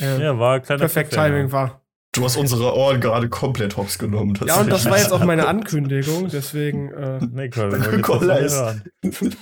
[0.00, 1.34] äh, Ja, war ein kleiner perfekt Cliffhanger.
[1.34, 1.84] Timing war.
[2.12, 4.34] Du hast unsere Ohren gerade komplett hops genommen.
[4.34, 6.90] Das Ja, und das war jetzt auch meine Ankündigung, deswegen.
[6.92, 9.36] Äh, Nee, Cool, wir wollen jetzt Cola das ist- hören.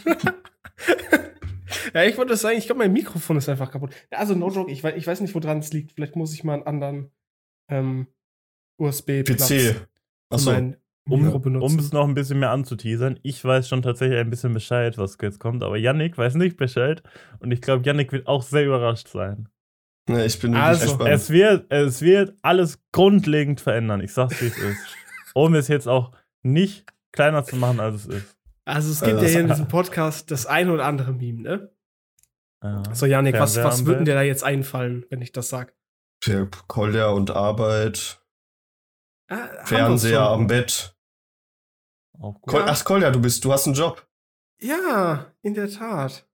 [1.95, 3.95] ja, ich wollte sagen, ich glaube, mein Mikrofon ist einfach kaputt.
[4.11, 5.93] Ja, Also, no joke, ich, wei- ich weiß nicht, woran es liegt.
[5.93, 7.11] Vielleicht muss ich mal einen anderen
[7.71, 8.09] ähm,
[8.79, 9.77] USB-Platz PC.
[10.31, 10.53] Achso.
[10.53, 10.77] mein
[11.09, 14.99] Um, um es noch ein bisschen mehr anzuteasern, ich weiß schon tatsächlich ein bisschen Bescheid,
[14.99, 17.03] was jetzt kommt, aber Yannick weiß nicht Bescheid
[17.39, 19.49] und ich glaube, Yannick wird auch sehr überrascht sein.
[20.09, 21.05] Ne, ich bin Also.
[21.05, 24.01] Es wird, es wird alles grundlegend verändern.
[24.01, 24.79] Ich sag's, wie es ist.
[25.35, 28.37] Um es jetzt auch nicht kleiner zu machen, als es ist.
[28.65, 31.71] Also es gibt Also ja hier in diesem Podcast das ein oder andere Meme, ne?
[32.65, 32.83] Ja.
[32.95, 34.09] So, Janik, was, was am würde Bett.
[34.09, 35.75] dir da jetzt einfallen, wenn ich das sag?
[36.25, 38.21] Ja, Kolja und Arbeit,
[39.29, 40.96] Ah, Fernseher am Bett.
[42.21, 42.55] Auch gut.
[42.55, 42.65] Ja.
[42.67, 44.07] Ach, Kolja, du bist, du hast einen Job.
[44.61, 46.27] Ja, in der Tat.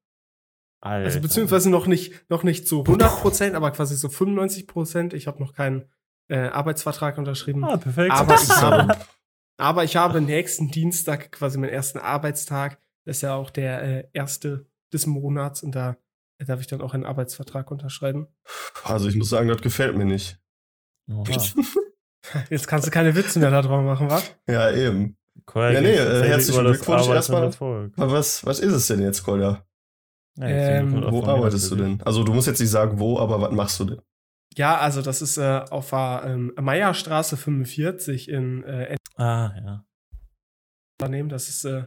[0.81, 1.07] Alter.
[1.07, 5.15] Also beziehungsweise noch nicht, noch nicht zu 100%, aber quasi so 95%.
[5.15, 5.89] Ich habe noch keinen
[6.29, 7.65] äh, Arbeitsvertrag unterschrieben.
[7.65, 8.13] Ah, perfekt.
[8.13, 8.55] Aber ich So.
[8.63, 8.97] habe,
[9.59, 12.81] aber ich habe nächsten Dienstag quasi meinen ersten Arbeitstag.
[13.05, 15.97] Das ist ja auch der äh, erste des Monats und da
[16.39, 18.27] darf ich dann auch einen Arbeitsvertrag unterschreiben.
[18.83, 20.41] Also ich muss sagen, das gefällt mir nicht.
[22.51, 24.21] Jetzt kannst du keine Witze mehr darüber machen, wa?
[24.49, 25.17] Ja, eben.
[25.47, 27.51] Koya Ja, nee, äh, herzlichen Glückwunsch erstmal.
[27.97, 29.65] was, was ist es denn jetzt, Kolja?
[30.39, 32.03] Ja, Ähm, Wo arbeitest du denn?
[32.03, 34.01] Also du musst jetzt nicht sagen, wo, aber was machst du denn?
[34.57, 39.85] Ja, also das ist äh, auf der ähm, Meierstraße 45 in äh, Ah, ja.
[41.01, 41.29] Unternehmen.
[41.29, 41.85] Das ist äh,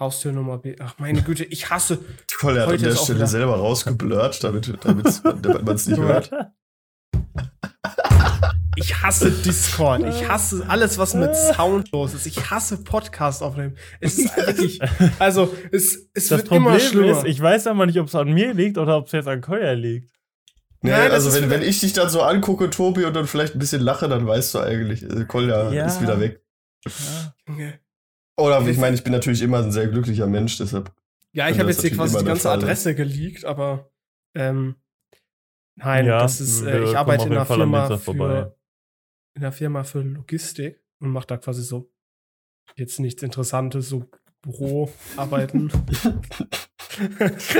[0.00, 0.76] Haustür Nummer B.
[0.80, 1.98] Ach meine Güte, ich hasse.
[2.38, 6.30] Kolja hat an der Stelle selber rausgeblurrt, damit, damit, damit man es nicht hört.
[8.76, 10.02] Ich hasse Discord.
[10.08, 12.26] Ich hasse alles, was mit Sound los ist.
[12.26, 13.76] Ich hasse Podcast aufnehmen.
[14.00, 14.80] Es ist wirklich,
[15.18, 17.18] also es, es Das wird immer Problem schlimmer.
[17.18, 19.40] ist, ich weiß aber nicht, ob es an mir liegt oder ob es jetzt an
[19.42, 20.10] Koya liegt.
[20.80, 23.58] Nee, Nein, also wenn, wenn ich dich dann so angucke, Tobi, und dann vielleicht ein
[23.60, 25.86] bisschen lache, dann weißt du eigentlich, äh, Kolja Ja.
[25.86, 26.42] ist wieder weg.
[26.86, 27.34] Ja.
[27.46, 27.78] Junge.
[28.36, 30.90] Oder ich meine, ich bin natürlich immer ein sehr glücklicher Mensch, deshalb.
[31.32, 32.58] Ja, ich habe jetzt hier quasi die immer ganze Fall.
[32.58, 33.90] Adresse geleakt, aber
[34.34, 34.74] ähm,
[35.76, 38.52] nein, Ja, das ist, wir äh, ich kommen arbeite in einer Firma für
[39.34, 41.90] in einer Firma für Logistik und mache da quasi so
[42.76, 44.08] jetzt nichts Interessantes, so
[44.42, 45.72] Büroarbeiten.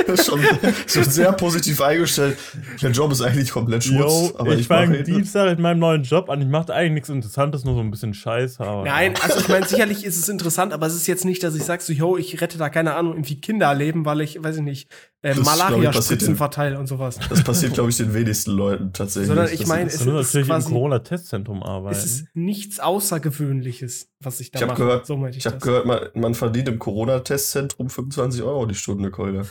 [0.07, 0.39] Das ist schon,
[0.87, 2.37] schon sehr positiv eingestellt.
[2.81, 5.03] Der Job ist eigentlich komplett Schmutz, Yo, aber ich, fange.
[5.03, 6.41] Dienstag in meinem neuen Job an.
[6.41, 8.59] Ich mache eigentlich nichts Interessantes, nur so ein bisschen Scheiß.
[8.59, 11.55] Aber Nein, also ich meine, sicherlich ist es interessant, aber es ist jetzt nicht, dass
[11.55, 14.61] ich sage so, yo, ich rette da keine Ahnung, irgendwie Kinderleben, weil ich, weiß ich
[14.63, 14.89] nicht,
[15.23, 17.17] äh, Malaria-Spritzen verteile und sowas.
[17.29, 19.27] Das passiert, glaube ich, den wenigsten Leuten tatsächlich.
[19.27, 21.95] Sondern ich meine, es ist natürlich im quasi- Corona-Testzentrum arbeiten.
[21.97, 24.81] Es ist nichts Außergewöhnliches, was ich da Ich mache.
[24.81, 29.11] gehört- so ich, Ich habe gehört, man, man verdient im Corona-Testzentrum 25 Euro die Stunde,
[29.13, 29.47] Keule.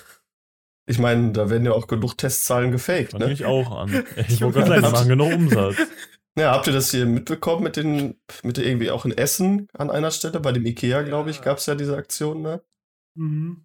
[0.87, 3.33] Ich meine, da werden ja auch genug Testzahlen gefaked, Fand ne?
[3.33, 4.05] ich auch an.
[4.29, 5.77] Ich wollte gerade sagen, die machen genug Umsatz.
[6.37, 9.91] Ja, habt ihr das hier mitbekommen mit den, mit der irgendwie auch in Essen an
[9.91, 10.41] einer Stelle?
[10.41, 12.63] Bei dem Ikea, glaube ich, gab es ja diese Aktion, ne?
[13.15, 13.63] Mhm.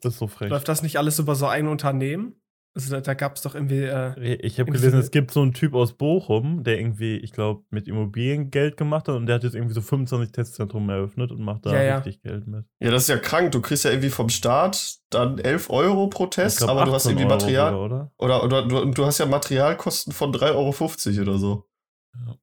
[0.00, 0.50] Das ist so frech.
[0.50, 2.39] Läuft das nicht alles über so ein Unternehmen?
[2.72, 3.82] Also da, da gab es doch irgendwie.
[3.82, 7.64] Äh, Ich habe gelesen, es gibt so einen Typ aus Bochum, der irgendwie, ich glaube,
[7.70, 11.40] mit Immobilien Geld gemacht hat und der hat jetzt irgendwie so 25 Testzentren eröffnet und
[11.40, 11.96] macht da Ja, ja.
[11.98, 12.64] richtig Geld mit.
[12.80, 13.50] Ja, das ist ja krank.
[13.52, 17.06] Du kriegst ja irgendwie vom Staat dann 11 Euro pro Test, glaub, aber du hast
[17.06, 17.70] 18 irgendwie Euro Material.
[17.72, 18.12] sogar, oder?
[18.18, 21.64] Oder, oder du, du hast ja Materialkosten von 3,50 Euro oder so.
[22.14, 22.36] Ja.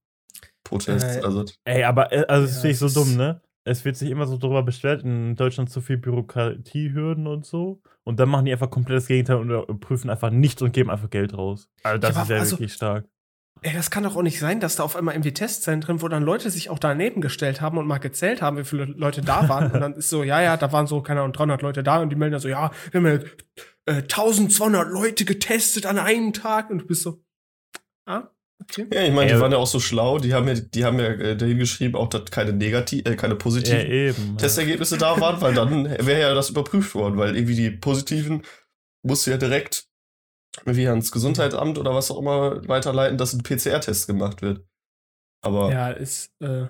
[0.65, 1.19] Pro Test.
[1.19, 3.41] Äh, also, Ey, aber äh, also das Ja, finde ich so dumm, ne?
[3.67, 7.81] Es wird sich immer so darüber beschwert, in Deutschland zu viel Bürokratiehürden und so.
[8.03, 10.89] Und dann machen die einfach komplett das Gegenteil und äh, prüfen einfach nichts und geben
[10.89, 11.69] einfach Geld raus.
[11.83, 13.05] Also das Ja, ist ja also- wirklich stark.
[13.63, 16.23] ey, das kann doch auch nicht sein, dass da auf einmal irgendwie Testzentren, wo dann
[16.23, 19.71] Leute sich auch daneben gestellt haben und mal gezählt haben, wie viele Leute da waren.
[19.71, 22.09] und dann ist so, ja, ja, da waren so, keine Ahnung, 300 Leute da und
[22.09, 26.69] die melden dann so, ja, wir haben ja äh, 1200 Leute getestet an einem Tag
[26.69, 27.21] und du bist so,
[28.05, 28.29] ah,
[28.61, 28.87] okay.
[28.93, 31.05] ja, ich meine, die waren ja auch so schlau, die haben ja, die haben ja
[31.07, 34.37] äh, dahin geschrieben, auch dass keine negativ, äh, keine Ja, positiven eben.
[34.37, 38.43] Testergebnisse da waren, weil dann wäre ja das überprüft worden, weil irgendwie die positiven
[39.03, 39.87] musst du ja direkt
[40.65, 44.65] wie ans Gesundheitsamt oder was auch immer weiterleiten, dass ein PCR-Test gemacht wird.
[45.43, 46.67] Aber Ja, ist, äh,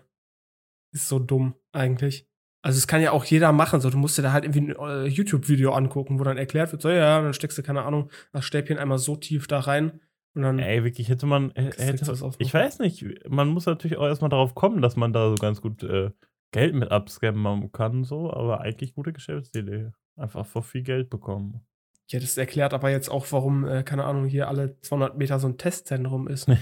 [0.93, 2.28] ist so dumm eigentlich.
[2.62, 3.80] Also es kann ja auch jeder machen.
[3.80, 6.82] So, du musst dir da halt irgendwie ein äh, YouTube-Video angucken, wo dann erklärt wird,
[6.82, 10.02] so ja, dann steckst du, keine Ahnung, das Stäbchen einmal so tief da rein
[10.34, 10.60] und dann.
[10.60, 11.52] Ey, wirklich, hätte man.
[11.56, 15.36] Hätte, ich weiß nicht, man muss natürlich auch erstmal darauf kommen, dass man da so
[15.36, 16.12] ganz gut äh,
[16.52, 19.92] Geld mit abscammen kann, so, aber eigentlich gute Geschäftsidee.
[20.16, 21.62] Einfach für viel Geld bekommen.
[22.10, 25.48] Ja, das erklärt aber jetzt auch, warum, äh, keine Ahnung, hier alle 200 Meter so
[25.48, 26.48] ein Testzentrum ist.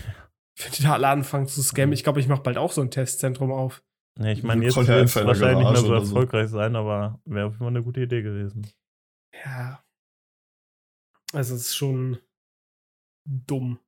[0.58, 0.64] Ja.
[0.64, 2.90] Wenn die da alle anfangen zu scammen, ich glaube, ich mache bald auch so ein
[2.90, 3.84] Testzentrum auf.
[4.18, 5.94] Ne, ich meine, jetzt ja wird es wahrscheinlich nicht mehr so.
[5.94, 8.66] erfolgreich sein, aber wäre auf jeden Fall eine gute Idee gewesen.
[9.44, 9.84] Ja.
[11.34, 12.20] Also es ist schon
[13.26, 13.80] dumm.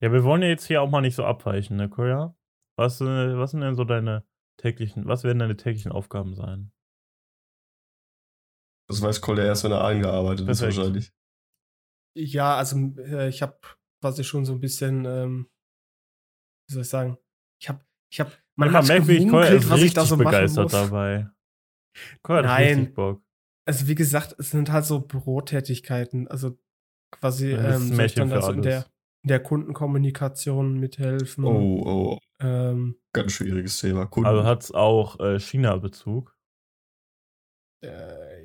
[0.00, 2.34] Ja, wir wollen ja jetzt hier auch mal nicht so abweichen, ne, Koya?
[2.76, 4.24] Was, äh, was sind denn so deine
[4.56, 6.72] täglichen, was werden deine täglichen Aufgaben sein?
[8.88, 11.12] das weiß Kolja erst, wenn er eingearbeitet ist wahrscheinlich.
[12.16, 13.56] Ja, also äh, ich habe
[14.02, 15.48] quasi schon so ein bisschen, ähm,
[16.68, 17.16] wie soll ich sagen,
[17.60, 19.94] ich habe Ich habe man Man hat merkt, wie ich gemunkelt, ist was ich richtig
[19.94, 20.72] da so begeistert muss.
[20.72, 21.30] dabei.
[22.22, 22.78] Koya hat Nein.
[22.78, 23.22] richtig Bock.
[23.64, 26.26] Also wie gesagt, es sind halt so Bürotätigkeiten.
[26.26, 26.58] Also
[27.10, 28.86] quasi ähm, soll ich dann also in der,
[29.22, 31.44] in der Kundenkommunikation mithelfen.
[31.44, 34.06] Oh, oh, Ähm, ganz schwieriges Thema.
[34.06, 34.28] Kunden.
[34.28, 36.36] Also hat's auch äh, China-Bezug.
[37.82, 38.40] äh,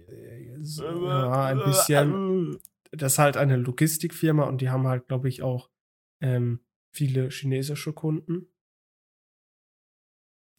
[0.62, 2.60] so, ja, ein bisschen.
[2.92, 5.70] Das ist halt eine Logistikfirma und die haben halt, glaube ich, auch
[6.22, 6.62] ähm,
[6.94, 8.48] viele chinesische Kunden.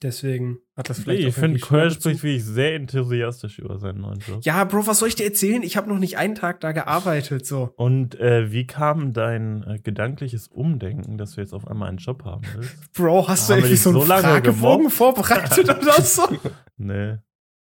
[0.03, 2.01] Deswegen hat das vielleicht Nee, auch ich finde, China-Bezug.
[2.03, 4.41] spricht wirklich sehr enthusiastisch über seinen neuen Job.
[4.45, 5.63] Ja, Bro, was soll ich dir erzählen?
[5.63, 7.73] Ich habe noch nicht einen Tag da gearbeitet, so.
[7.77, 12.25] Und äh, wie kam dein äh, gedankliches Umdenken, dass du jetzt auf einmal einen Job
[12.27, 12.93] haben willst?
[12.93, 14.93] Bro, hast du Haben wir irgendwie dich so einen so lange Fragebogen gemobbt?
[14.93, 16.29] vorbereitet oder so?
[16.77, 17.17] Nee.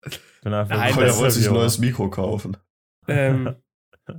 [0.07, 2.57] Ich bin einfach Nein, ein Koya wollte sich ein neues Mikro kaufen.
[3.09, 3.55] ähm,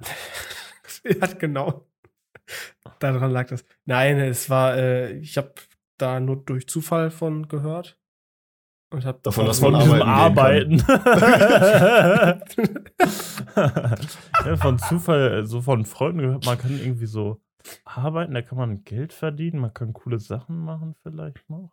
[1.04, 1.88] ja, genau.
[3.00, 3.64] Daran lag das.
[3.86, 5.54] Nein, es war, äh, ich habe
[6.02, 7.98] da nur durch Zufall von gehört.
[8.94, 10.84] Und hab Davon, dass Von man arbeiten Arbeiten.
[14.46, 17.42] ja, von Zufall, so von Freunden gehört, man kann irgendwie so
[17.86, 21.72] arbeiten, da kann man Geld verdienen, man kann coole Sachen machen vielleicht noch.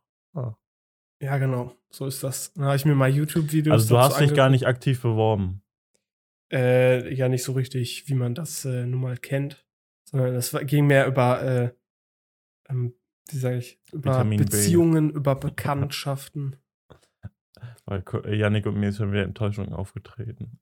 [1.20, 1.74] ja, genau.
[1.90, 2.52] So ist das.
[2.52, 3.72] Dann habe ich mir mal YouTube-Videos.
[3.72, 5.62] Also du hast dich gar nicht aktiv beworben.
[6.52, 9.66] Äh, ja, nicht so richtig, wie man das äh, nun mal kennt.
[10.04, 11.70] Sondern es war- ging mehr über, äh,
[12.70, 12.94] ähm,
[13.30, 14.44] wie sage ich, über Vitamin B.
[14.44, 16.56] Beziehungen, über Bekanntschaften.
[17.86, 18.02] Weil
[18.34, 20.60] Yannick und mir ist schon wieder Enttäuschung aufgetreten.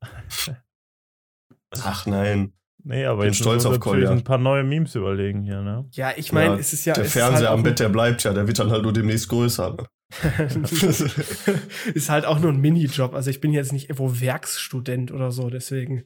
[1.83, 2.53] Ach nein.
[2.85, 4.11] Nee, aber Bin jetzt stolz müssen wir auf natürlich Kolja.
[4.13, 5.89] ein paar neue Memes überlegen hier, ne?
[5.93, 6.95] Ja, ich meine, Ja, es ist ja.
[6.95, 8.33] der es Fernseher ist halt am Bett, der bleibt ja.
[8.33, 9.75] Der wird dann halt nur demnächst größer.
[9.77, 9.89] Ne?
[11.95, 13.13] ist halt auch nur ein Minijob.
[13.13, 16.05] Also ich bin jetzt nicht irgendwo Werksstudent oder so, deswegen.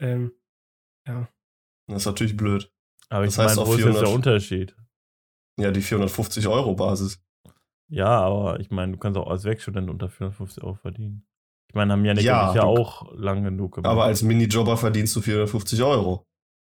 [0.00, 0.32] Ähm,
[1.06, 1.28] ja.
[1.86, 2.72] Das ist natürlich blöd.
[3.10, 4.76] Aber ich Das heißt meine, wo ist jetzt der 400 Unterschied?
[5.60, 7.22] Ja, die 450 Euro Basis.
[7.88, 11.26] Ja, aber ich meine, du kannst auch als Werkstudent unter 450 Euro verdienen.
[11.68, 13.90] Ich meine, haben Janik Ja, und ich ja auch lang genug gemacht.
[13.90, 16.26] Aber als Minijobber verdienst du 450 Euro.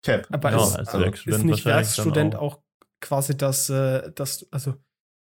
[0.02, 0.26] Cap.
[0.30, 2.60] Aber ja, ist, als also, Werkstudent ist nicht Werkstudent dann auch.
[3.00, 4.74] quasi das, äh, das, also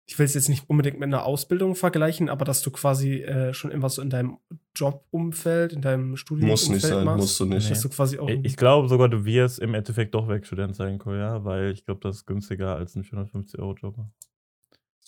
[0.05, 3.53] ich will es jetzt nicht unbedingt mit einer Ausbildung vergleichen, aber dass du quasi äh,
[3.53, 4.37] schon irgendwas so in deinem
[4.75, 7.71] Jobumfeld, in deinem Studium Muss nicht sein, musst du nicht.
[7.71, 8.27] Dass du quasi auch.
[8.27, 12.01] Ich, ich glaube sogar, du wirst im Endeffekt doch Werkstudent sein, ja, weil ich glaube,
[12.01, 13.95] das ist günstiger als ein 450-Euro-Job.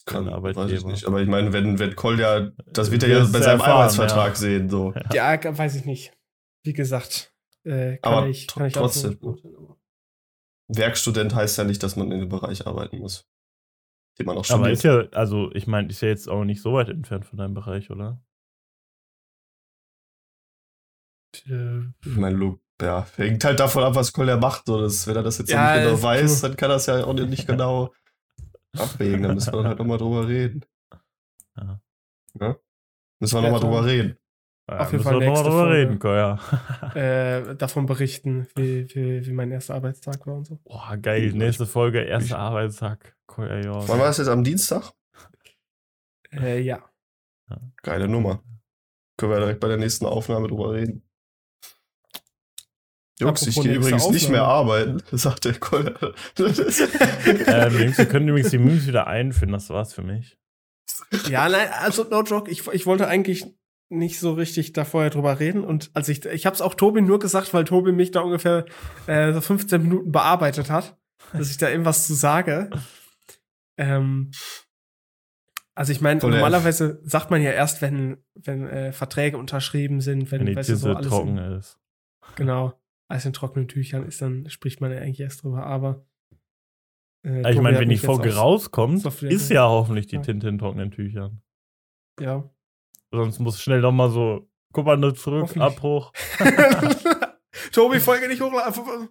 [0.05, 1.08] Kann, weiß ich nicht.
[1.08, 4.36] Aber ich meine, wenn, wenn Kolja, das wird er ja bei seinem erfahren, Arbeitsvertrag ja.
[4.36, 4.69] sehen.
[4.69, 4.93] So.
[5.13, 6.13] ja, weiß ich nicht.
[6.63, 9.75] Wie gesagt, äh, kann Aber ich, kann ich auch so trotzdem.
[10.67, 13.27] Werkstudent heißt ja nicht, dass man in dem Bereich arbeiten muss.
[14.19, 14.78] Den man auch Aber studiert.
[14.78, 17.54] ist ja, also ich meine, ist ja jetzt auch nicht so weit entfernt von deinem
[17.54, 18.21] Bereich, oder?
[21.34, 24.63] Ich meine, Lu- ja, hängt halt davon ab, was Kolja macht.
[24.65, 27.04] So, das, wenn er das jetzt Ja, nicht genau weiß, dann kann er es ja
[27.06, 27.93] auch nicht genau
[28.73, 29.23] abwägen.
[29.23, 30.62] Da müssen wir dann halt nochmal drüber reden.
[31.58, 31.80] Ja.
[32.39, 32.56] Ja?
[33.19, 34.17] Müssen wir nochmal Ja, drüber reden.
[34.69, 35.78] Ja, Auf jeden müssen Fall wir noch mal nächste drüber Folge.
[35.78, 37.51] reden, Koya.
[37.51, 40.60] äh, davon berichten, wie, wie, wie mein erster Arbeitstag war und so.
[40.63, 41.32] Boah, geil.
[41.34, 43.14] Nächste Folge, erster Arbeitstag.
[43.38, 43.88] Ja.
[43.88, 44.92] Wann war das jetzt am Dienstag?
[46.32, 46.84] Äh, ja.
[47.82, 48.44] Geile Nummer.
[49.16, 51.06] Können wir direkt bei der nächsten Aufnahme drüber reden.
[53.20, 54.84] Jungs, ich gehe übrigens nicht mehr Aufnahme.
[54.84, 55.94] arbeiten, sagt der Kolja.
[56.38, 60.38] ähm, Jungs, wir können übrigens die Memes wieder einfinden, das war's für mich.
[61.30, 63.46] Ja, nein, also no joke, ich, ich wollte eigentlich
[63.90, 67.02] nicht so richtig da vorher drüber reden und als ich ich habe es auch Tobi
[67.02, 68.66] nur gesagt, weil Tobi mich da ungefähr
[69.08, 70.98] äh, so 15 Minuten bearbeitet hat,
[71.32, 72.70] dass ich da irgendwas zu sage.
[73.78, 74.32] Ähm,
[75.74, 80.40] also ich meine, normalerweise sagt man ja erst, wenn wenn äh, Verträge unterschrieben sind, wenn,
[80.42, 81.78] Wenn die weißt du, so alles trocken in, ist.
[82.36, 85.66] genau alles in trockenen Tüchern ist, dann spricht man ja eigentlich erst drüber.
[85.66, 86.06] Aber
[87.24, 90.22] äh, Ich Tobi meine, wenn die Folge rauskommt, Software- ist ja hoffentlich die Ja.
[90.22, 91.42] Tinte in trockenen Tüchern.
[92.20, 92.50] ja.
[93.12, 95.56] Sonst muss schnell noch mal so, guck mal nur zurück.
[95.58, 96.12] Abbruch.
[97.72, 99.10] Tobi, Folge nicht hochladen.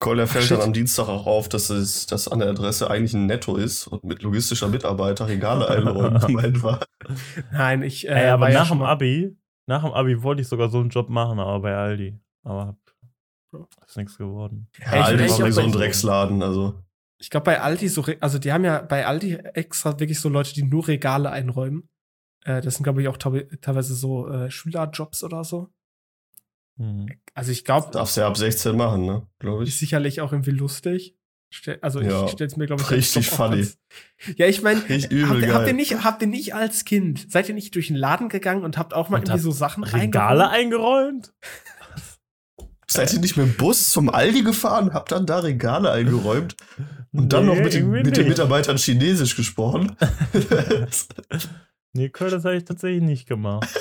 [0.00, 0.58] Kolja fällt Shit.
[0.58, 3.88] dann am Dienstag auch auf, dass es dass an der Adresse eigentlich ein Netto ist
[3.88, 6.80] und mit logistischer Mitarbeiter Regale einräumen gemeint war.
[7.52, 8.06] Nein, ich.
[8.06, 9.36] Äh, Ey, aber war nach dem Abi,
[9.66, 12.18] nach dem Abi wollte ich sogar so einen Job machen, aber bei Aldi.
[12.44, 12.76] Aber
[13.86, 14.68] ist nichts geworden.
[14.78, 16.82] Ja, Ja, ich Aldi auch so ein Drecksladen, also.
[17.20, 20.54] Ich glaube, bei Aldi so, also die haben ja bei Aldi extra wirklich so Leute,
[20.54, 21.88] die nur Regale einräumen.
[22.44, 25.70] Äh, das sind, glaube ich, auch teilweise so äh, Schülerjobs oder so.
[26.78, 27.06] Hm.
[27.34, 29.26] Also ich glaube, Darfst du ja ab 16 machen, ne?
[29.38, 29.78] Glaube ist ich.
[29.78, 31.14] sicherlich auch irgendwie lustig.
[31.80, 33.56] Also Ja, ich stelle es mir, glaube ich, richtig funny.
[33.60, 33.78] Als,
[34.36, 37.54] ja, ich meine, habt, ihr- habt, ihr nicht, habt ihr nicht als Kind, seid ihr
[37.54, 41.32] nicht durch den Laden gegangen und habt auch mal Und irgendwie so Sachen Regale eingeräumt?
[42.90, 46.56] Seid ihr nicht mit dem Bus zum Aldi gefahren, habt dann da Regale eingeräumt?
[47.12, 48.28] Und dann Nee, noch mit, den, mit den.
[48.28, 49.94] Mitarbeitern Chinesisch gesprochen.
[51.94, 53.68] Nee, das habe ich tatsächlich nicht gemacht.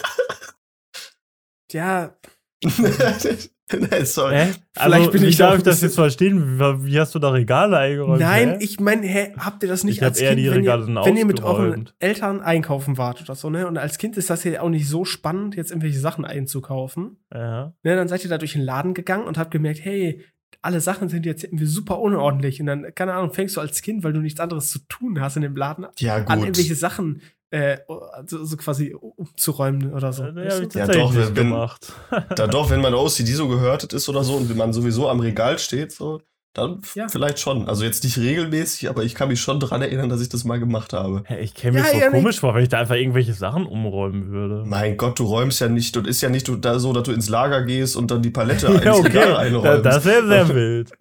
[1.71, 2.15] Ja,
[2.63, 4.35] nee, sorry.
[4.35, 4.47] Hä?
[4.73, 6.59] Vielleicht Also, bin ich da darf ich das jetzt verstehen?
[6.59, 8.19] Wie, hast du da Regale eingeräumt?
[8.19, 8.57] nein, hä?
[8.61, 10.93] ich meine, hä, habt ihr das nicht Ich als eher Kind, die wenn, Regale ihr,
[10.93, 11.89] dann wenn ihr mit euren.
[11.99, 13.67] Eltern einkaufen wart oder so, ne?
[13.67, 17.17] Und als Kind ist das ja auch nicht so spannend, jetzt irgendwelche Sachen einzukaufen.
[17.33, 17.73] Ja.
[17.83, 20.23] Ne, dann seid ihr da durch den Laden gegangen und habt gemerkt, hey,
[20.61, 22.59] alle Sachen sind jetzt irgendwie super unordentlich.
[22.59, 25.35] Und dann, keine Ahnung, fängst du als Kind, weil du nichts anderes zu tun hast
[25.35, 26.75] in dem Laden, Ja, an irgendwelche.
[26.75, 27.21] Sachen
[27.51, 27.77] äh,
[28.25, 30.23] so, so quasi umzuräumen oder so.
[30.23, 31.91] Ja, hab ich Ja, doch, wenn- gemacht.
[32.35, 35.19] Da doch, wenn meine OCD so gehörtet ist oder so und wenn man sowieso am
[35.19, 36.21] Regal steht, so,
[36.53, 37.07] dann Ja.
[37.07, 37.69] vielleicht schon.
[37.69, 40.59] Also jetzt nicht regelmäßig, aber ich kann mich schon dran erinnern, dass ich das mal
[40.59, 41.21] gemacht habe.
[41.27, 43.65] Hä, ich käme mir Ja, so ja, komisch vor, wenn ich da einfach irgendwelche Sachen
[43.65, 44.63] umräumen würde.
[44.65, 47.11] Mein Gott, du räumst ja nicht, du ist ja nicht du, da so, dass du
[47.11, 49.07] ins Lager gehst und dann die Palette ins Ja, okay.
[49.09, 49.85] Regal Da, einräumst.
[49.85, 50.91] das wäre sehr wild.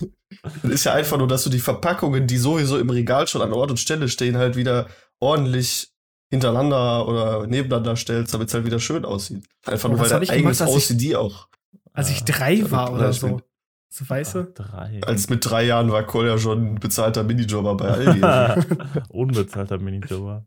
[0.62, 3.52] Das ist ja einfach nur, dass du die Verpackungen, die sowieso im Regal schon an
[3.54, 4.86] Ort und Stelle stehen, halt wieder
[5.20, 5.88] ordentlich
[6.30, 9.46] hintereinander oder nebeneinander stellst, damit es halt wieder schön aussieht.
[9.64, 11.48] Einfach Oh, nur, weil dein ich eigenes gemacht, als ich- OCD auch.
[11.92, 13.40] Als ich Ah, drei ja, war oder so.
[13.88, 14.44] So, weißt du?
[14.52, 15.00] Drei.
[15.06, 18.20] Als mit drei Jahren war Kolja schon ein bezahlter Minijobber bei Aldi.
[19.08, 20.46] Unbezahlter Minijobber.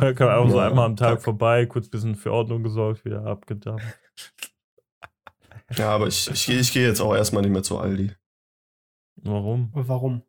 [0.00, 1.22] Da kam einfach so Ja, einmal am Tag Tag.
[1.22, 3.86] vorbei, kurz ein bisschen für Ordnung gesorgt, wieder abgedampft.
[5.76, 8.12] ja, aber ich, ich, ich gehe jetzt auch erstmal nicht mehr zu Aldi.
[9.16, 9.70] Warum?
[9.74, 10.22] Warum?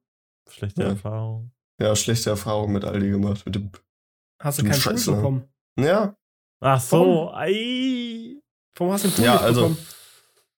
[0.49, 0.89] Schlechte Ja.
[0.89, 1.51] Erfahrung.
[1.79, 3.43] Ja, schlechte Erfahrungen mit Aldi gemacht.
[3.45, 3.71] Mit dem,
[4.41, 5.05] Hast du Du keinen Scheiße.
[5.11, 5.43] Pool bekommen?
[5.79, 6.15] ja,
[6.63, 8.35] Ach so, ei.
[8.75, 9.77] Warum hast du einen Pool Ja, also- bekommen?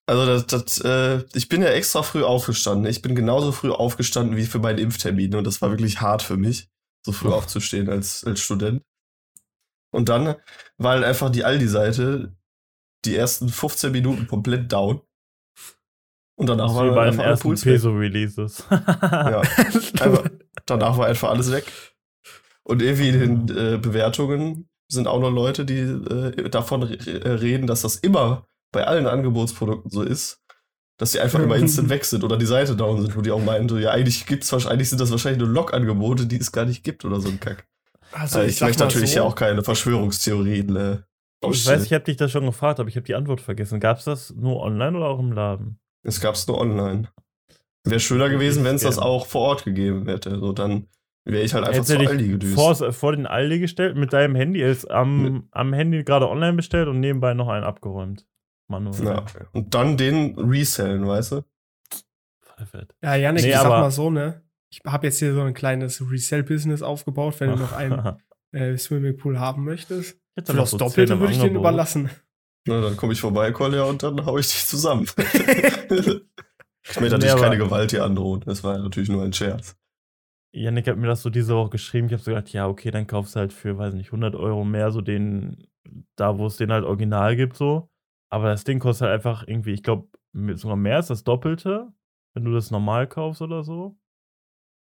[0.05, 2.89] also das, das, äh, ich bin ja extra früh aufgestanden.
[2.89, 6.35] Ich bin genauso früh aufgestanden wie für meinen Impftermin und das war wirklich hart für
[6.37, 6.69] mich,
[7.05, 7.33] so früh Oh.
[7.35, 8.81] aufzustehen als, als Student.
[9.93, 10.35] Und dann
[10.77, 12.35] war halt einfach die Aldi-Seite
[13.05, 15.01] die ersten 15 Minuten komplett down.
[16.35, 17.55] Und danach Das war wie bei den einfach alle ersten.
[17.55, 18.65] Peso-Releases.
[18.69, 19.41] Ja,
[20.01, 20.23] einfach,
[20.65, 21.71] danach war einfach alles weg.
[22.63, 27.29] Und irgendwie in den äh, Bewertungen sind auch noch Leute, die äh, davon re äh,
[27.29, 30.41] reden, dass das immer bei allen Angebotsprodukten so ist,
[30.97, 33.43] dass die einfach immer instant weg sind oder die Seite down sind, wo die auch
[33.43, 36.83] meinen, so, ja, eigentlich gibt's wahrscheinlich, sind das wahrscheinlich nur Log-Angebote, die es gar nicht
[36.83, 37.67] gibt oder so ein Kack.
[38.11, 40.97] Also, Äh, ich sag möchte natürlich so, ja auch keine Verschwörungstheorien äh,
[41.49, 43.79] Ich weiß, ich habe dich das schon gefragt, aber ich habe die Antwort vergessen.
[43.79, 45.79] Gab es das nur online oder auch im Laden?
[46.03, 47.09] Es gab's nur online.
[47.83, 50.39] Wäre schöner gewesen, wenn es das auch vor Ort gegeben hätte.
[50.39, 50.87] So, dann
[51.25, 52.55] wäre ich halt einfach Hätte zu dich Aldi gedüst.
[52.55, 56.87] vor, vor den Aldi gestellt mit deinem Handy, ist am, am Handy gerade online bestellt
[56.87, 58.25] und nebenbei noch einen abgeräumt.
[58.67, 59.05] Manuell.
[59.05, 59.25] Ja.
[59.51, 61.41] Und dann den resellen, weißt du?
[63.01, 64.41] Ja, Janik, Nee, ich sag mal so, ne?
[64.69, 68.17] Ich habe jetzt hier so ein kleines Resell-Business aufgebaut, wenn du noch einen
[68.51, 70.17] äh, Swimmingpool haben möchtest.
[70.35, 72.09] Hätte Für das so Doppelte 10 im würde ich den überlassen.
[72.65, 75.05] Na, dann komme ich vorbei, Kolja, und dann hau ich dich zusammen.
[75.17, 76.21] ich möchte
[77.01, 78.41] natürlich Nee, keine Gewalt hier androhen.
[78.45, 79.75] Das war natürlich nur ein Scherz.
[80.53, 82.07] Yannick hat mir das so diese Woche geschrieben.
[82.07, 84.63] Ich habe so gedacht, ja, okay, dann kaufst du halt für, weiß nicht, 100 Euro
[84.63, 85.67] mehr so den,
[86.15, 87.89] da wo es den halt original gibt, so.
[88.31, 90.07] Aber das Ding kostet halt einfach irgendwie, ich glaube,
[90.53, 91.91] sogar mehr als das Doppelte,
[92.35, 93.97] wenn du das normal kaufst oder so.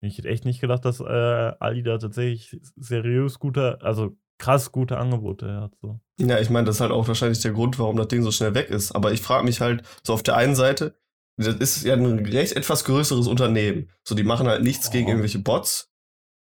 [0.02, 4.98] Ich hätte echt nicht gedacht, dass äh, Aldi da tatsächlich seriös gute, also krass gute
[4.98, 5.74] Angebote hat.
[5.80, 6.00] So.
[6.20, 8.54] Ja, ich meine, das ist halt auch wahrscheinlich der Grund, warum das Ding so schnell
[8.54, 8.92] weg ist.
[8.92, 10.98] Aber ich frage mich halt, so auf der einen Seite,
[11.36, 13.90] das ist ja ein recht etwas größeres Unternehmen.
[14.04, 15.10] So, die machen halt nichts gegen Oh.
[15.10, 15.90] irgendwelche Bots.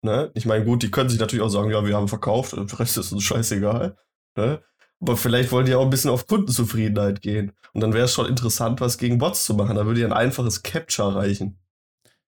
[0.03, 0.31] Ne?
[0.35, 2.99] Ich meine, gut, die können sich natürlich auch sagen, ja, wir haben verkauft, der Rest
[2.99, 3.97] ist uns scheißegal.
[4.37, 4.63] Ne?
[5.01, 7.53] Aber vielleicht wollen die auch ein bisschen auf Kundenzufriedenheit gehen.
[7.73, 9.77] Und dann wäre es schon interessant, was gegen Bots zu machen.
[9.77, 11.59] Da würde ja ein einfaches Capture reichen.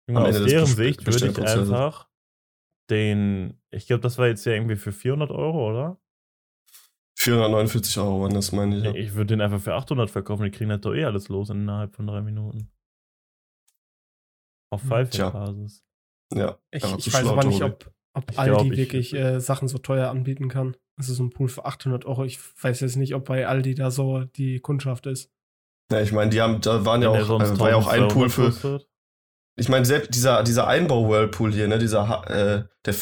[0.08, 2.08] Am aus deren Sicht würde ich einfach
[2.90, 6.00] den, ich glaube, das war jetzt ja irgendwie für 400 Euro, oder?
[7.20, 8.84] 449 Euro waren das, meine ich.
[8.84, 8.94] Ja.
[8.94, 11.94] Ich würde den einfach für 800 verkaufen, die kriegen das doch eh alles los innerhalb
[11.94, 12.70] von drei Minuten.
[14.72, 15.30] Auf Hm, Tja.
[15.30, 15.82] Five-Basis.
[16.34, 16.58] ja.
[16.70, 19.66] Ich, ja, ich weiß aber nicht, ob, ob Ich Aldi glaub, ich- wirklich äh, Sachen
[19.68, 20.76] so teuer anbieten kann.
[20.96, 22.24] Also so ein Pool für 800 Euro.
[22.24, 25.32] Ich weiß jetzt nicht, ob bei Aldi da so die Kundschaft ist.
[25.90, 28.12] Ja, ich meine, die haben, da waren ja auch, äh, war ja auch ein 1200
[28.12, 28.88] Pool für, kostet.
[29.56, 32.94] ich meine, selbst dieser, dieser Einbau-Whirlpool hier, ne, dieser, äh, der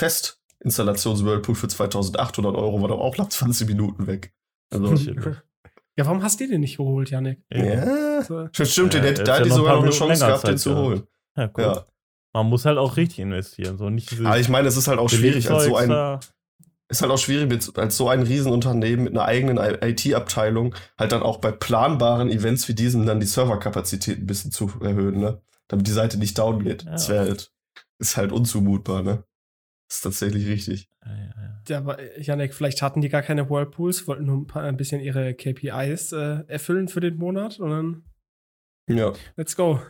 [0.62, 4.32] Festinstallations-Whirlpool für 2800 Euro war doch auch nach 20 Minuten weg.
[4.72, 4.94] Also,
[5.96, 7.40] ja, warum hast du den nicht geholt, Janik?
[7.52, 8.22] ja.
[8.22, 10.58] So, Stimmt, den Ja, hätte, ist da hätte sogar noch eine Chance gehabt, den Zeit
[10.60, 10.86] zu gehabt.
[10.86, 11.02] holen.
[11.36, 11.64] Ja, gut.
[11.64, 11.84] Ja.
[12.32, 13.78] Man muss halt auch richtig investieren.
[13.78, 16.18] So nicht Aber ich meine, es ist halt auch schwierig, als so ein,
[16.88, 21.38] ist halt auch schwierig, als so ein Riesenunternehmen mit einer eigenen IT-Abteilung halt dann auch
[21.38, 25.40] bei planbaren Events wie diesem dann die Serverkapazität ein bisschen zu erhöhen, ne?
[25.68, 26.84] Damit die Seite nicht down geht.
[26.84, 26.92] Ja.
[26.92, 27.50] Das wäre halt,
[27.98, 29.24] ist halt unzumutbar, ne?
[29.88, 30.90] Das ist tatsächlich richtig.
[31.04, 31.62] Ja, ja, ja.
[31.68, 34.76] ja, aber äh, Janik, vielleicht hatten die gar keine Whirlpools, wollten nur ein, paar, ein
[34.76, 38.04] bisschen ihre KPIs äh, erfüllen für den Monat und dann
[38.88, 39.12] Ja.
[39.36, 39.80] let's go.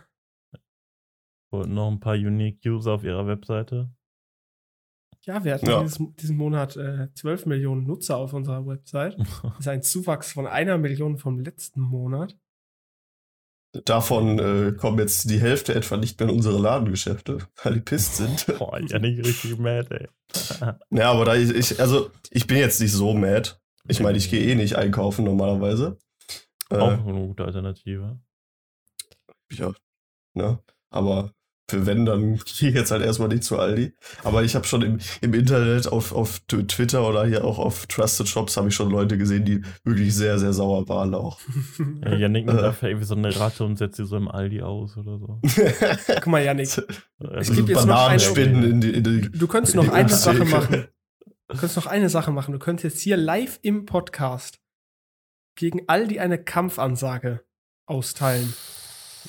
[1.51, 3.91] Wollten noch ein paar Unique User auf ihrer Webseite.
[5.25, 5.83] Ja, wir hatten Ja.
[5.83, 9.17] Dieses, diesen Monat äh, 12 Millionen Nutzer auf unserer Website.
[9.43, 12.37] Das ist ein Zuwachs von einer Million vom letzten Monat.
[13.85, 18.17] Davon äh, kommen jetzt die Hälfte etwa nicht mehr in unsere Ladengeschäfte, weil die pisst
[18.17, 18.47] sind.
[18.59, 20.09] Boah, ja nicht richtig mad, ey.
[20.91, 23.61] Ja, aber da ich, ich, also ich bin jetzt nicht so mad.
[23.89, 25.99] Ich meine, ich gehe eh nicht einkaufen normalerweise.
[26.71, 28.19] Auch Äh, eine gute Alternative.
[29.53, 29.73] ja,
[30.35, 30.59] ne?
[30.91, 31.33] Aber
[31.69, 33.93] für wenn, dann gehe ich jetzt halt erstmal nicht zu Aldi.
[34.23, 37.87] Aber ich habe schon im, im Internet, auf, auf Tw- Twitter oder hier auch auf
[37.87, 41.41] Trusted Shops, habe ich schon Leute gesehen, die wirklich sehr, sehr sauer waren auch.
[42.05, 42.67] Ja, Yannick nimmt Äh.
[42.67, 45.41] einfach irgendwie so eine Ratte und setzt sie so im Aldi aus oder so.
[46.07, 46.69] Guck mal, Janik,
[47.19, 50.09] Also, gibt jetzt noch eine- Bananenspinnen in die, in die du könntest noch Die eine.
[50.09, 50.85] Sache machen.
[51.49, 52.51] Du könntest noch eine Sache machen.
[52.53, 54.59] Du könntest jetzt hier live im Podcast
[55.57, 57.45] gegen Aldi eine Kampfansage
[57.87, 58.53] austeilen.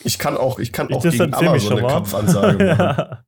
[0.04, 1.94] Ich kann auch, ich kann ich auch gegen Amazon schon eine mal.
[1.94, 2.80] Kampfansage machen.
[2.80, 3.24] ja.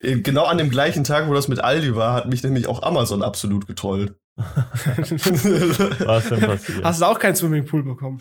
[0.00, 2.82] Äh, Genau an dem gleichen Tag, wo das mit Aldi war, hat mich nämlich auch
[2.82, 4.14] Amazon absolut getrollt.
[4.36, 5.08] Was
[6.28, 6.84] denn passiert?
[6.84, 8.20] Hast du auch keinen Swimmingpool bekommen?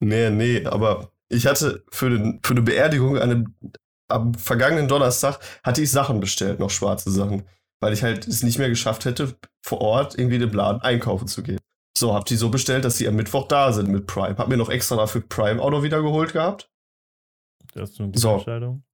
[0.00, 3.54] nee, nee, aber ich hatte für, den, für eine Beerdigung an dem,
[4.08, 7.44] am vergangenen Donnerstag hatte ich Sachen bestellt, noch schwarze Sachen,
[7.80, 9.34] weil ich halt es nicht mehr geschafft hätte,
[9.64, 11.58] vor Ort irgendwie in den Laden einkaufen zu gehen.
[11.96, 14.36] So, hab die so bestellt, dass die am Mittwoch da sind mit Prime.
[14.36, 16.70] Hab mir noch extra dafür Prime auch noch wieder geholt gehabt.
[17.72, 18.34] Das ist eine gute So.
[18.34, 18.84] Entscheidung.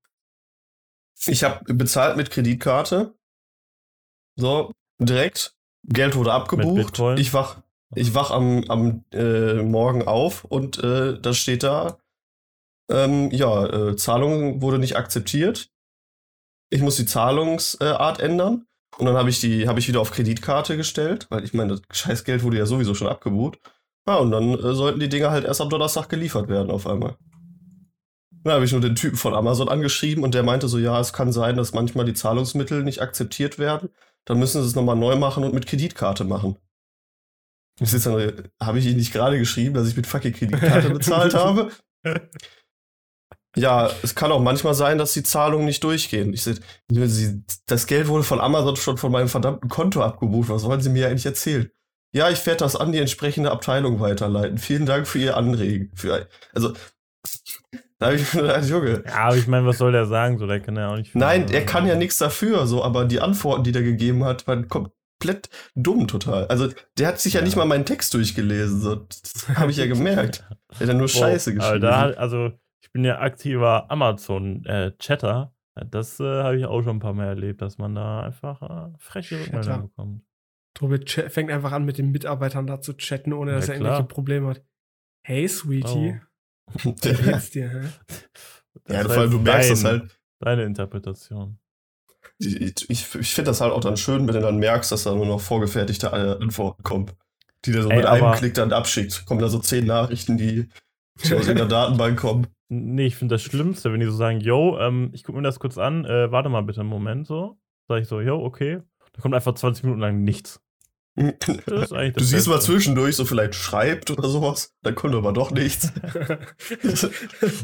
[1.26, 3.14] Ich habe bezahlt mit Kreditkarte.
[4.36, 5.54] So, direkt.
[5.84, 6.98] Geld wurde abgebucht.
[7.18, 7.62] Ich wach,
[7.94, 11.98] ich wach am, am äh, Morgen auf und äh, da steht da,
[12.90, 15.70] ähm, ja, äh, Zahlung wurde nicht akzeptiert.
[16.70, 18.66] Ich muss die Zahlungsart ändern.
[18.98, 21.98] Und dann habe ich die, habe ich wieder auf Kreditkarte gestellt, weil ich meine, das
[21.98, 23.58] Scheißgeld wurde ja sowieso schon abgebucht.
[24.06, 27.16] Ja, und dann äh, sollten die Dinger halt erst am Donnerstag geliefert werden auf einmal.
[28.42, 31.12] Dann habe ich nur den Typen von Amazon angeschrieben und der meinte so, ja, es
[31.12, 33.90] kann sein, dass manchmal die Zahlungsmittel nicht akzeptiert werden.
[34.24, 36.56] Dann müssen sie es nochmal neu machen und mit Kreditkarte machen.
[37.80, 41.34] Ich sitze dann, habe ich Ihnen nicht gerade geschrieben, dass ich mit fucking Kreditkarte bezahlt
[41.34, 41.70] habe?
[43.56, 46.32] Ja, es kann auch manchmal sein, dass die Zahlungen nicht durchgehen.
[46.32, 46.44] Ich
[47.66, 50.48] das Geld wurde von Amazon schon von meinem verdammten Konto abgebucht.
[50.48, 51.68] Was wollen Sie mir eigentlich erzählen?
[52.12, 54.58] Ja, ich werde das an die entsprechende Abteilung weiterleiten.
[54.58, 55.90] Vielen Dank für Ihr Anregen.
[55.94, 56.72] Für, also,
[57.98, 60.38] da habe ich mir gedacht, Junge, Ja, aber ich meine, was soll der sagen?
[60.38, 61.14] So, der kann ja auch nicht.
[61.14, 64.68] Nein, er kann ja nichts dafür, so, aber die Antworten, die der gegeben hat, waren
[64.68, 66.46] komplett dumm total.
[66.46, 67.44] Also, der hat sich ja, Ja.
[67.44, 70.44] nicht mal meinen Text durchgelesen, so, das habe ich ja gemerkt.
[70.74, 72.12] Er hat ja nur Scheiße Boah, aber geschrieben.
[72.14, 72.52] da, also,
[72.90, 75.54] ich bin ja aktiver Amazon-Chatter.
[75.92, 78.92] das äh, habe ich auch schon ein paar Mal erlebt, dass man da einfach äh,
[78.98, 79.40] freche.
[79.40, 80.22] Rückmeldungen bekommt.
[80.74, 83.92] Tobi fängt einfach an, mit den Mitarbeitern da zu chatten, ohne dass Ja, er klar.
[83.92, 84.64] irgendwelche Probleme hat.
[85.24, 86.20] Hey, Sweetie,
[86.82, 87.70] wie ja, geht's dir?
[87.70, 87.88] Hä?
[88.84, 90.20] Das vor allem, du merkst das halt.
[90.40, 91.58] Deine Interpretation.
[92.38, 95.14] Ich, ich, ich finde das halt auch dann schön, wenn du dann merkst, dass da
[95.14, 97.10] nur noch vorgefertigte äh, Antworten kommen.
[97.64, 99.26] Die der so Ey, mit einem Klick dann abschickt.
[99.26, 100.68] Kommen da so zehn Nachrichten, die
[101.22, 102.46] die aus in der Datenbank kommen.
[102.68, 105.58] Nee, ich finde das Schlimmste, wenn die so sagen, yo, ähm, ich gucke mir das
[105.58, 107.58] kurz an, äh, warte mal bitte einen Moment so.
[107.88, 108.80] Sag ich so, yo, okay.
[109.12, 110.60] Da kommt einfach 20 Minuten lang nichts.
[111.16, 112.72] Das ist eigentlich Du siehst mal Beste.
[112.72, 115.92] zwischendurch so vielleicht schreibt oder sowas, dann kommt aber doch nichts.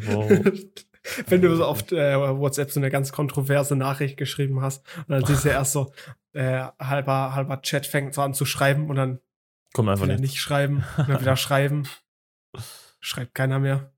[0.06, 0.30] Wow.
[1.28, 5.24] Wenn du so auf äh, WhatsApp so eine ganz kontroverse Nachricht geschrieben hast und dann
[5.24, 5.92] siehst du erst so,
[6.32, 9.20] äh, halber, halber Chat fängt so an zu schreiben und dann
[9.72, 10.22] Kommt einfach wieder nicht.
[10.32, 11.84] nicht schreiben, und dann wieder schreiben.
[13.00, 13.92] Schreibt keiner mehr.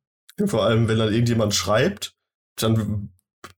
[0.47, 2.15] Vor allem, wenn dann irgendjemand schreibt,
[2.57, 3.11] dann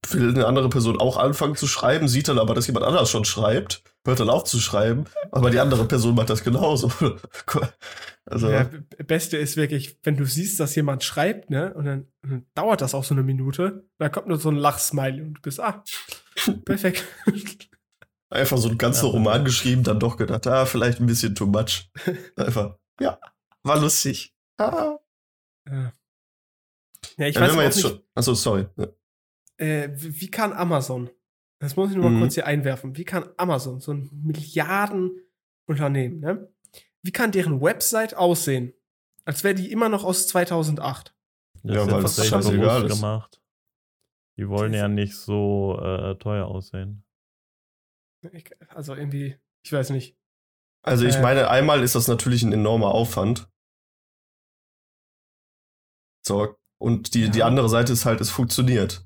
[0.09, 3.25] will eine andere Person auch anfangen zu schreiben, sieht dann aber, dass jemand anders schon
[3.25, 6.91] schreibt, hört dann auf zu schreiben, aber die andere Person macht das genauso.
[8.25, 8.69] Also, Ja,
[9.05, 12.79] Beste ist wirklich, wenn du siehst, dass jemand schreibt, ne, und dann, und dann dauert
[12.81, 15.83] das auch so eine Minute, dann kommt nur so ein Lachsmiley und du bist, ah,
[16.65, 17.03] perfekt.
[18.29, 19.11] einfach so einen ganzen Ja.
[19.11, 21.89] Roman geschrieben, dann doch gedacht, ah, vielleicht ein bisschen too much.
[22.37, 23.19] Einfach, ja,
[23.63, 24.33] war lustig.
[24.59, 24.97] Ah.
[25.71, 25.93] Ja,
[27.17, 28.67] ja ich Ja, weiß wenn wir auch jetzt nicht, schon, achso, sorry.
[28.77, 28.87] Ja.
[29.57, 31.09] äh, wie wie kann Amazon,
[31.59, 32.19] das muss ich nur mal Mhm.
[32.19, 36.49] kurz hier einwerfen, wie kann Amazon, so ein Milliardenunternehmen, ne,
[37.03, 38.73] wie kann deren Website aussehen,
[39.25, 41.15] als wäre die immer noch aus 2008?
[41.63, 42.95] Das Ja, ist weil ja es tatsächlich scheißegal ist.
[42.95, 43.41] gemacht.
[44.37, 47.03] Die wollen ja nicht so äh, teuer aussehen.
[48.69, 50.17] Also irgendwie, ich weiß nicht.
[50.83, 51.21] Also ich Äh.
[51.21, 53.47] meine, einmal ist das natürlich ein enormer Aufwand.
[56.25, 57.27] So, und die, Ja.
[57.29, 59.05] die andere Seite ist halt, es funktioniert.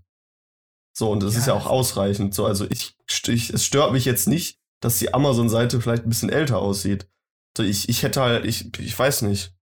[0.98, 1.60] So, und es ist ja Ja.
[1.60, 2.34] auch ausreichend.
[2.34, 2.96] So, also ich,
[3.28, 7.08] ich, es stört mich jetzt nicht, dass die Amazon-Seite vielleicht ein bisschen älter aussieht.
[7.58, 9.54] So, ich, ich hätte halt, ich, ich weiß nicht.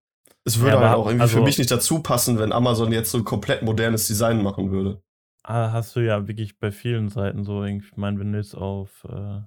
[0.45, 2.91] Es würde Ja, aber halt auch irgendwie für also- mich nicht dazu passen, wenn Amazon
[2.91, 5.01] jetzt so ein komplett modernes Design machen würde.
[5.45, 7.63] ah, hast du ja wirklich bei vielen Seiten so.
[7.65, 9.41] Ich meine, wenn du jetzt auf äh,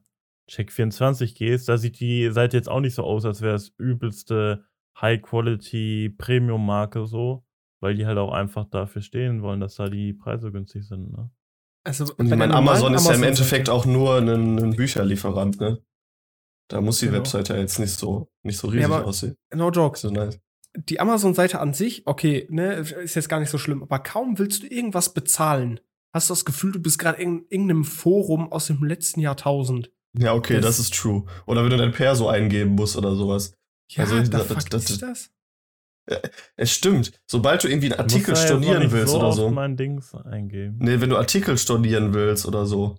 [0.50, 4.64] Check24 gehst, da sieht die Seite jetzt auch nicht so aus, als wäre es übelste
[5.00, 7.44] High-Quality Premium-Marke so,
[7.80, 11.12] weil die halt auch einfach dafür stehen wollen, dass da die Preise günstig sind.
[11.12, 11.30] Ne?
[11.84, 15.78] Also, und ich meine, Amazon ist ja im Endeffekt auch nur ein, ein, Bücherlieferant, ne?
[16.68, 17.18] Da muss die genau.
[17.18, 19.36] Webseite ja jetzt nicht so, nicht so riesig ja, aussehen.
[19.54, 19.96] No joke.
[19.96, 20.40] So nice.
[20.76, 24.64] Die Amazon-Seite an sich, okay, ne, ist jetzt gar nicht so schlimm, aber kaum willst
[24.64, 25.78] du irgendwas bezahlen,
[26.12, 29.92] hast du das Gefühl, du bist gerade in irgendeinem Forum aus dem letzten Jahrtausend.
[30.18, 31.24] Ja, okay, das, das ist true.
[31.46, 33.54] Oder wenn du dein Perso eingeben musst oder sowas.
[33.90, 35.30] Ja, also, das, das, das, ist das?
[36.56, 37.12] Es stimmt.
[37.26, 39.50] Sobald du irgendwie einen Artikel du stornieren ja willst so oder so.
[39.50, 40.78] mein Dings eingeben.
[40.80, 42.96] Nee, wenn du Artikel stornieren willst oder so,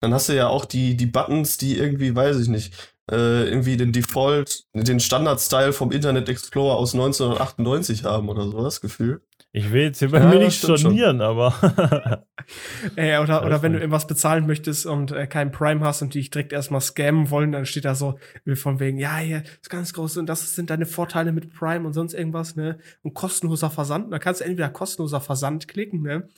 [0.00, 2.74] dann hast du ja auch die, die Buttons, die irgendwie, weiß ich nicht,
[3.10, 8.80] äh, irgendwie den Default, den Standard-Style vom Internet Explorer aus 1998 haben oder so, das
[8.80, 9.22] Gefühl.
[9.50, 11.20] Ich will jetzt hier bei ja, mir nicht stornieren, schon.
[11.22, 12.24] aber.
[12.96, 16.28] Ey, oder, oder wenn du irgendwas bezahlen möchtest und äh, kein Prime hast und dich
[16.28, 18.18] direkt erstmal scammen wollen, dann steht da so
[18.54, 21.94] von wegen, ja, hier ist ganz groß und das sind deine Vorteile mit Prime und
[21.94, 22.78] sonst irgendwas, ne?
[23.02, 24.12] Und kostenloser Versand.
[24.12, 26.28] Dann kannst du entweder kostenloser Versand klicken, ne?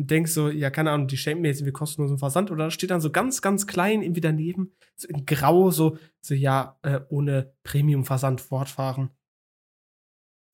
[0.00, 2.50] Und denkst so, ja, keine Ahnung, die schenken mir jetzt irgendwie kostenlosen Versand.
[2.50, 6.78] Oder steht dann so ganz, ganz klein irgendwie daneben, so in Grau, so, so ja,
[6.80, 9.10] äh, ohne Premium-Versand fortfahren.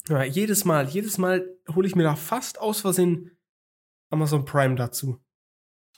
[0.09, 3.39] Ja, jedes Mal, jedes Mal hole ich mir da fast aus Versehen
[4.11, 5.21] Amazon Prime dazu.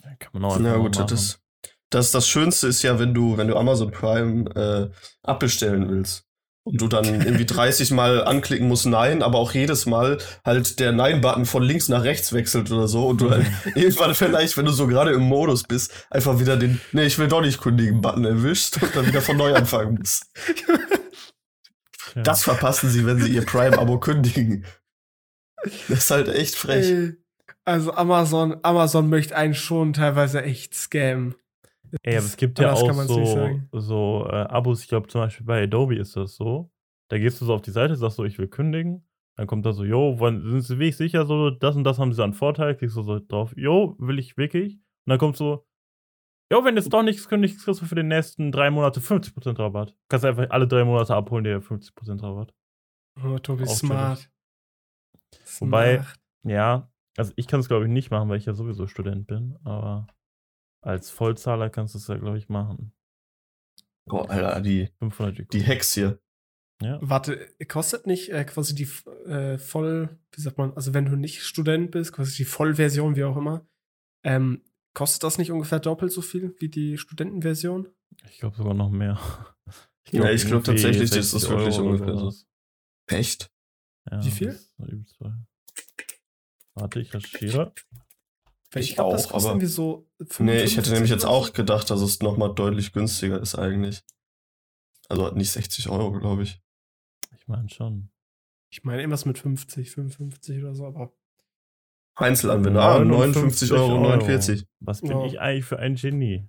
[0.04, 1.08] Ja, kann man auch Na gut, machen.
[1.08, 1.40] das,
[1.88, 4.90] das, das Schönste ist ja, wenn du, wenn du Amazon Prime äh,
[5.22, 6.27] abbestellen willst.
[6.68, 10.92] Und du dann irgendwie 30 Mal anklicken musst Nein, aber auch jedes Mal halt der
[10.92, 13.06] Nein-Button von links nach rechts wechselt oder so.
[13.06, 16.80] Und du halt irgendwann vielleicht, wenn du so gerade im Modus bist, einfach wieder den,
[16.92, 20.26] nee, ich will doch nicht kündigen Button erwischt und dann wieder von neu anfangen musst.
[22.14, 22.22] Ja.
[22.22, 24.64] Das verpassen sie, wenn sie ihr Prime-Abo kündigen.
[25.88, 27.14] Das ist halt echt frech.
[27.64, 31.34] Also Amazon, Amazon möchte einen schon teilweise echt scammen.
[32.02, 35.62] Ey, aber es gibt ja auch so, so äh, Abos, ich glaube zum Beispiel bei
[35.62, 36.70] Adobe ist das so.
[37.10, 39.06] Da gehst du so auf die Seite, sagst so, ich will kündigen.
[39.36, 42.12] Dann kommt da so, jo, wann, sind Sie wirklich sicher, so, das und das haben
[42.12, 42.74] Sie an Vorteil?
[42.74, 44.74] Klickst du so drauf, jo, will ich wirklich?
[44.74, 45.68] Und dann kommt so,
[46.50, 49.94] Jo, wenn jetzt doch nichts kündigst, kriegst du für die nächsten drei Monate 50% Rabatt.
[50.08, 52.54] Kannst einfach alle drei Monate abholen, dir 50% Rabatt.
[53.22, 54.30] Oh, Tobi, smart.
[55.58, 56.02] Wobei,
[56.44, 59.58] ja, also ich kann es glaube ich nicht machen, weil ich ja sowieso Student bin,
[59.64, 60.06] aber
[60.80, 62.92] als Vollzahler kannst du es ja glaube ich machen.
[64.10, 66.18] Oh, Alter, die, 500 die Hex hier.
[66.80, 66.98] Ja.
[67.02, 68.88] Warte, kostet nicht äh, quasi die
[69.26, 73.24] äh, Voll, wie sagt man, also wenn du nicht Student bist, quasi die Vollversion, wie
[73.24, 73.66] auch immer,
[74.24, 74.62] ähm,
[74.98, 77.86] Kostet das nicht ungefähr doppelt so viel wie die Studentenversion?
[78.28, 79.16] Ich glaube sogar noch mehr.
[80.04, 82.32] Ich glaub, ja, ich glaube tatsächlich ist das wirklich Euro ungefähr so.
[83.08, 83.50] Echt?
[84.10, 84.58] Ja, wie viel?
[86.74, 87.74] Warte, ich recherchiere.
[88.74, 90.06] Ich, ich glaub, auch, aber so
[90.38, 94.02] nee, ich hätte nämlich jetzt auch gedacht, dass es nochmal deutlich günstiger ist eigentlich.
[95.08, 96.60] Also nicht 60 Euro, glaube ich.
[97.36, 98.10] Ich meine schon.
[98.70, 101.12] Ich meine irgendwas mit 50, 55 oder so, aber
[102.14, 102.82] Einzelanwender.
[102.82, 104.00] Ah, 59,49 Euro.
[104.00, 104.66] 49.
[104.80, 105.24] Was bin ja.
[105.24, 106.48] ich eigentlich für ein Genie?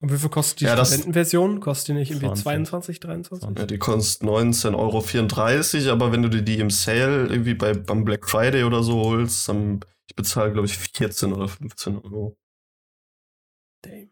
[0.00, 1.60] Und wie viel kostet die ja, Studentenversion?
[1.60, 2.42] Kostet die nicht irgendwie 20.
[2.42, 3.58] 22, 23?
[3.58, 8.04] Ja, die kostet 19,34 Euro, aber wenn du dir die im Sale irgendwie bei, beim
[8.04, 9.80] Black Friday oder so holst, dann,
[10.10, 12.36] ich bezahle, glaube ich, 14 oder 15 Euro.
[13.82, 14.10] Damn.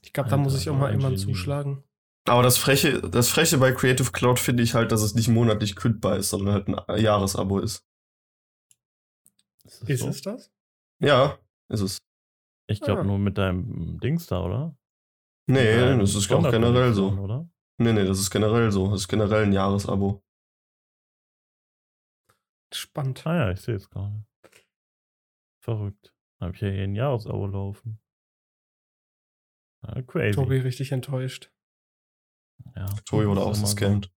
[0.00, 1.82] Ich glaube, da muss ich auch mal irgendwann zuschlagen.
[2.26, 5.74] Aber das Freche, das Freche bei Creative Cloud finde ich halt, dass es nicht monatlich
[5.74, 7.84] kündbar ist, sondern halt ein Jahresabo ist.
[9.64, 10.08] Ist, ist so?
[10.08, 10.52] es das?
[11.00, 11.36] Ja,
[11.68, 11.98] ist es.
[12.68, 13.04] Ich glaube ah.
[13.04, 14.76] nur mit deinem Dings da, oder?
[15.46, 17.10] Nee, das ist auch generell so.
[17.10, 17.50] Oder?
[17.78, 18.90] Nee, nee, das ist generell so.
[18.92, 20.22] Das ist generell ein Jahresabo.
[22.72, 23.26] Spannend.
[23.26, 24.24] Ah ja, ich sehe es gerade.
[25.64, 26.14] Verrückt.
[26.40, 27.98] Habe ich ja hier ein Jahresabo laufen.
[29.80, 30.34] Ah, crazy.
[30.34, 31.50] Tobi richtig enttäuscht.
[32.76, 32.84] Ja.
[33.06, 34.14] Tobi wurde auch gescammt.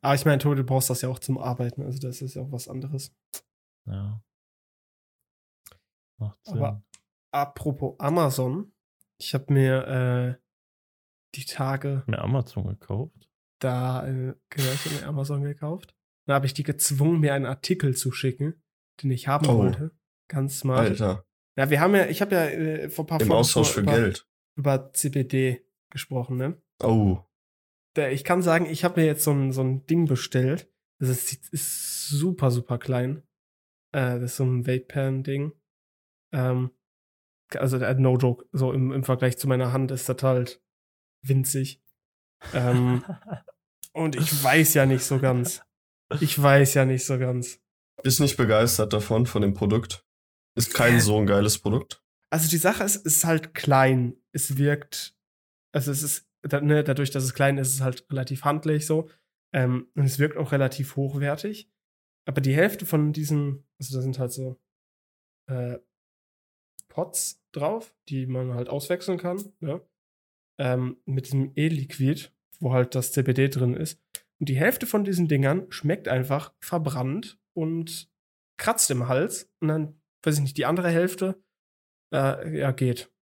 [0.00, 1.82] Aber ich meine, Tobi, du brauchst das ja auch zum Arbeiten.
[1.82, 3.12] Also das ist ja auch was anderes.
[3.86, 4.22] Ja.
[6.20, 6.58] Macht Sinn.
[6.58, 6.84] Aber
[7.32, 8.72] apropos Amazon,
[9.20, 10.42] ich habe mir äh,
[11.34, 12.04] die Tage.
[12.06, 13.28] Mir Amazon gekauft?
[13.60, 15.96] Da, äh, genau, ich habe mir Amazon gekauft.
[16.28, 18.62] Da habe ich die gezwungen, mir einen Artikel zu schicken,
[19.02, 19.58] den ich haben oh.
[19.58, 19.92] wollte.
[20.28, 20.80] Ganz smart.
[20.80, 21.24] Alter.
[21.56, 23.92] Ja, wir haben ja, ich habe ja äh, vor ein paar Im Austausch für über,
[23.92, 24.28] Geld.
[24.56, 26.62] Über CBD gesprochen, ne?
[26.82, 27.18] Oh.
[27.94, 30.70] Da, ich kann sagen, ich habe mir jetzt so ein, so ein Ding bestellt.
[31.00, 33.22] Das ist, ist super, super klein.
[33.92, 35.52] Äh, das ist so ein Vape-Pen-Ding.
[36.32, 36.70] Ähm,
[37.54, 40.62] also äh, no joke, so im, im Vergleich zu meiner Hand ist das halt
[41.22, 41.82] winzig.
[42.52, 43.04] Ähm,
[43.92, 45.62] und ich weiß ja nicht so ganz.
[46.20, 47.60] Ich weiß ja nicht so ganz.
[48.02, 50.04] Bist nicht begeistert davon, von dem Produkt?
[50.54, 52.02] Ist kein so ein geiles Produkt.
[52.30, 54.16] Also die Sache ist, es ist halt klein.
[54.32, 55.16] Es wirkt,
[55.72, 59.08] also es ist, ne, dadurch, dass es klein ist, ist es halt relativ handlich so.
[59.54, 61.70] Ähm, und es wirkt auch relativ hochwertig.
[62.26, 64.60] Aber die Hälfte von diesen, also da sind halt so
[65.48, 65.78] äh,
[66.88, 69.80] Pots drauf, die man halt auswechseln kann, ja.
[70.60, 74.02] Ähm, mit diesem E-Liquid, wo halt das CBD drin ist.
[74.40, 78.10] Und die Hälfte von diesen Dingern schmeckt einfach verbrannt und
[78.58, 79.50] kratzt im Hals.
[79.60, 81.42] Und dann, weiß ich nicht, die andere Hälfte,
[82.12, 83.12] äh, ja, geht.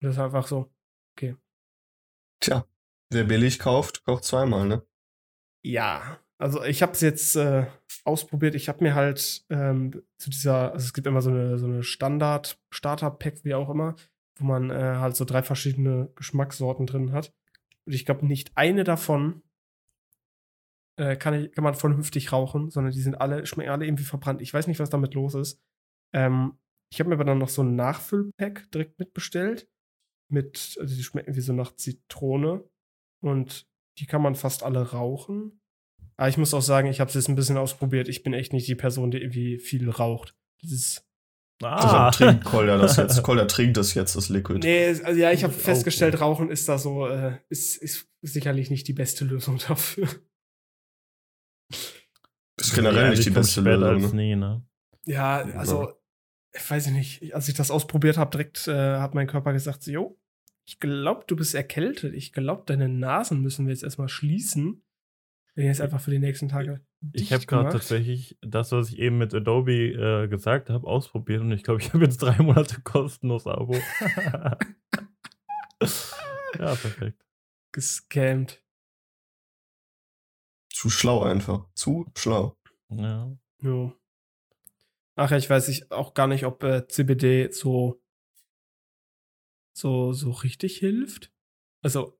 [0.00, 0.72] Und das ist einfach so.
[2.42, 2.66] Tja,
[3.12, 4.86] wer billig kauft, kauft zweimal, ne?
[5.62, 7.66] Ja, also ich habe es jetzt äh,
[8.04, 8.54] ausprobiert.
[8.54, 11.82] Ich habe mir halt ähm, zu dieser, also es gibt immer so eine, so eine
[11.82, 13.94] Standard-Starter-Pack, wie auch immer,
[14.38, 17.34] wo man äh, halt so drei verschiedene Geschmackssorten drin hat.
[17.84, 19.42] Und ich glaube, nicht eine davon
[21.00, 24.42] äh, kann, ich, kann man vernünftig rauchen, sondern die sind alle, schmecken alle irgendwie verbrannt.
[24.42, 25.58] Ich weiß nicht, was damit los ist.
[26.12, 26.58] Ähm,
[26.92, 29.68] ich habe mir aber dann noch so ein Nachfüllpack direkt mitbestellt.
[30.30, 32.64] Mit, also die schmecken wie so nach Zitrone.
[33.22, 33.66] Und
[33.98, 35.62] die kann man fast alle rauchen.
[36.18, 38.08] Aber ich muss auch sagen, ich habe es jetzt ein bisschen ausprobiert.
[38.08, 40.36] Ich bin echt nicht die Person, die irgendwie viel raucht.
[40.60, 41.06] Das ist.
[41.62, 43.22] Deshalb Ah, trinkt Kolja das jetzt.
[43.22, 44.60] Kolja trinkt das jetzt, das Liquid.
[44.60, 46.22] Nee, also ja, ich habe festgestellt, gut.
[46.22, 50.08] Rauchen ist da so, äh, ist, ist sicherlich nicht die beste Lösung dafür.
[52.60, 54.04] Ist generell nicht die beste Lösung.
[54.04, 54.22] als Ne?
[54.22, 54.62] nie, ne?
[55.06, 55.92] Ja, also,
[56.52, 57.34] ich weiß ich nicht.
[57.34, 60.18] Als ich das ausprobiert habe, direkt äh, hat mein Körper gesagt: Jo,
[60.66, 62.14] ich glaube, du bist erkältet.
[62.14, 64.82] Ich glaube, deine Nasen müssen wir jetzt erstmal schließen.
[65.54, 66.80] Wenn jetzt einfach für die nächsten Tage.
[67.12, 71.50] Ich habe gerade tatsächlich das, was ich eben mit Adobe äh, gesagt habe, ausprobiert und
[71.50, 73.74] ich glaube, ich habe jetzt drei Monate kostenlos Abo.
[76.58, 77.24] ja, perfekt.
[77.72, 78.62] gescammt.
[80.72, 81.66] Zu schlau einfach.
[81.74, 82.56] Zu schlau.
[82.90, 83.30] Ja.
[83.62, 83.92] Ja.
[85.16, 88.00] Ach ja, ich weiß ich auch gar nicht, ob äh, CBD so,
[89.76, 91.30] so, so richtig hilft.
[91.82, 92.18] Also,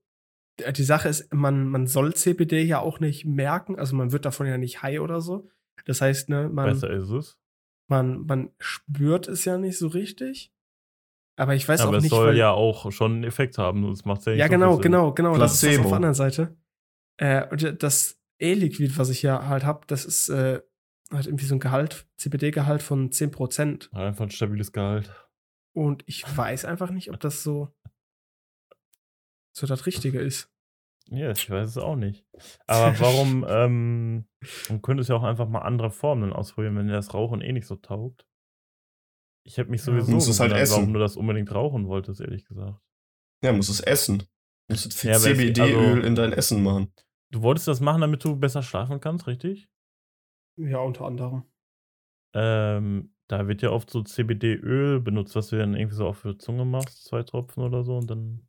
[0.77, 4.47] die Sache ist, man, man soll CBD ja auch nicht merken, also man wird davon
[4.47, 5.49] ja nicht high oder so.
[5.87, 7.39] Das heißt, ne, man, Besser ist es.
[7.89, 10.53] man, man spürt es ja nicht so richtig.
[11.37, 13.83] Aber ich weiß Aber auch es nicht, soll weil, ja auch schon einen Effekt haben,
[13.83, 14.83] sonst macht es ja nicht ja, so genau, Sinn.
[14.83, 15.39] genau, genau.
[15.39, 16.57] Das ist das auf der anderen Seite.
[17.17, 20.61] Äh, und das E-Liquid, was ich ja halt habe, das ist äh,
[21.13, 23.93] hat irgendwie so ein Gehalt, CBD-Gehalt von 10%.
[23.93, 25.13] Einfach ein stabiles Gehalt.
[25.75, 27.75] Und ich weiß einfach nicht, ob das so,
[29.57, 30.51] so das Richtige ist.
[31.09, 32.25] Ja, ich weiß es auch nicht.
[32.67, 34.27] Aber warum, ähm,
[34.69, 37.53] man könnte es ja auch einfach mal andere Formen ausprobieren, wenn dir das Rauchen eh
[37.53, 38.27] nicht so taugt.
[39.45, 40.93] Ich habe mich Ja, sowieso musst es halt gewundert, warum essen.
[40.93, 42.79] du das unbedingt rauchen wolltest, ehrlich gesagt.
[43.43, 44.23] Ja, musst es essen.
[44.71, 46.93] Musst jetzt Ja, CBD-Öl also- in dein Essen machen.
[47.31, 49.69] Du wolltest das machen, damit du besser schlafen kannst, richtig?
[50.57, 51.45] Ja, unter anderem.
[52.35, 56.37] Ähm, da wird ja oft so CBD-Öl benutzt, was du dann irgendwie so auf für
[56.37, 58.49] Zunge machst, zwei Tropfen oder so und dann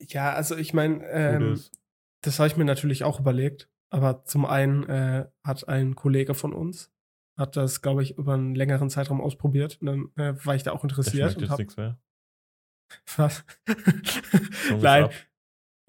[0.00, 1.60] Ja, also ich meine, ähm,
[2.22, 3.68] das habe ich mir natürlich auch überlegt.
[3.92, 6.92] Aber zum einen äh, hat ein Kollege von uns,
[7.36, 9.78] hat das, glaube ich, über einen längeren Zeitraum ausprobiert.
[9.80, 11.98] Und dann äh, war ich da auch Das interessiert schmeckt und jetzt hab, nichts mehr.
[13.16, 13.44] Was?
[14.80, 15.12] Nein, ab.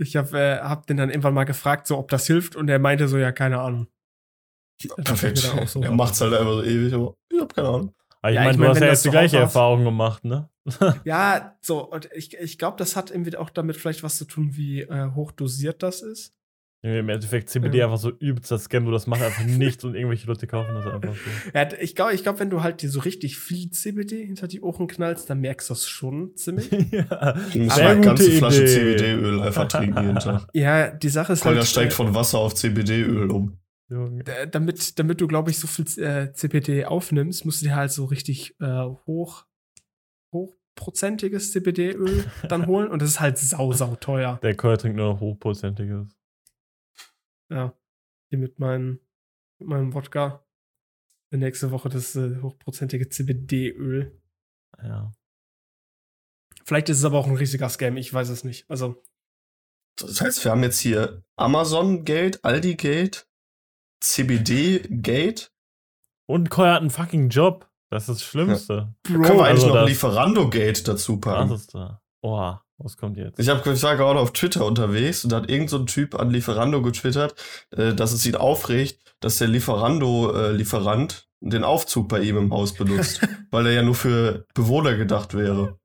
[0.02, 2.80] Ich habe äh, hab den dann irgendwann mal gefragt, so ob das hilft, und er
[2.80, 3.88] meinte so, ja, keine Ahnung.
[4.84, 5.70] Da dachte ich Perfekt.
[5.70, 7.94] so, er macht's halt einfach so ewig, aber ich hab keine Ahnung.
[8.22, 9.44] Aber ich Ja, meine, ich du mein, hast wenn ja das jetzt die gleiche hast-
[9.56, 10.50] Erfahrung gemacht, ne?
[11.06, 14.56] Ja, so, und ich, ich glaube, das hat irgendwie auch damit vielleicht was zu tun,
[14.56, 16.34] wie äh, hochdosiert das ist.
[16.84, 17.86] Im Endeffekt CBD Ja.
[17.86, 20.88] einfach so übelst das Scam, du das macht einfach nichts und irgendwelche Leute kaufen das
[20.88, 21.52] einfach so.
[21.54, 24.62] Ja, ich glaube, ich glaub, wenn du halt dir so richtig viel CBD hinter die
[24.62, 26.72] Ohren knallst, dann merkst du das schon ziemlich.
[26.92, 27.34] ja.
[27.54, 28.74] Du musst mal eine ganze gute Flasche Idee.
[28.74, 30.48] CBD-Öl einfach trinken jeden Tag.
[30.54, 33.58] Ja, die Sache ist Kolja halt, steigt äh, von Wasser auf CBD-Öl um.
[34.52, 38.06] Damit, damit du, glaube ich, so viel äh, CBD aufnimmst, musst du dir halt so
[38.06, 39.46] richtig äh, hoch,
[40.34, 44.40] hochprozentiges CBD-Öl dann holen und das ist halt sau, sau teuer.
[44.42, 46.08] Der Keuer trinkt nur noch hochprozentiges.
[47.52, 47.78] Ja.
[48.30, 49.00] Hier mit, meinem
[49.60, 50.46] mit meinem Wodka.
[51.34, 54.20] Nächste Woche das äh, hochprozentige CBD-Öl.
[54.82, 55.12] Ja.
[56.66, 58.70] Vielleicht ist es aber auch ein riesiger Scam, ich weiß es nicht.
[58.70, 59.02] Also.
[59.98, 63.28] Das heißt, wir haben jetzt hier Amazon Gate, Aldi Gate,
[64.02, 65.54] CBD Gate.
[66.28, 67.70] Und Keuer hat einen fucking Job.
[67.90, 68.96] Das ist das Schlimmste.
[69.04, 71.50] Können wir eigentlich also noch das- Lieferando Gate dazu packen?
[71.50, 72.02] Was ist da?
[72.24, 73.40] Oha, was kommt jetzt?
[73.40, 76.16] Ich, hab, ich war gerade auf Twitter unterwegs und da hat irgend so ein Typ
[76.16, 77.36] an Lieferando getwittert,
[77.72, 83.22] äh, dass es ihn aufregt, dass der Lieferando-Lieferant den Aufzug bei ihm im Haus benutzt,
[83.52, 85.80] weil er ja nur für Bewohner gedacht wäre.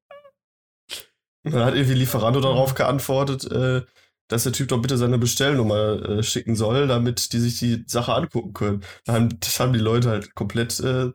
[1.44, 3.82] Und dann hat irgendwie Lieferando darauf geantwortet, äh,
[4.28, 8.14] dass der Typ doch bitte seine Bestellnummer äh, schicken soll, damit die sich die Sache
[8.14, 8.82] angucken können.
[9.04, 11.12] Da haben, das haben die Leute halt komplett äh,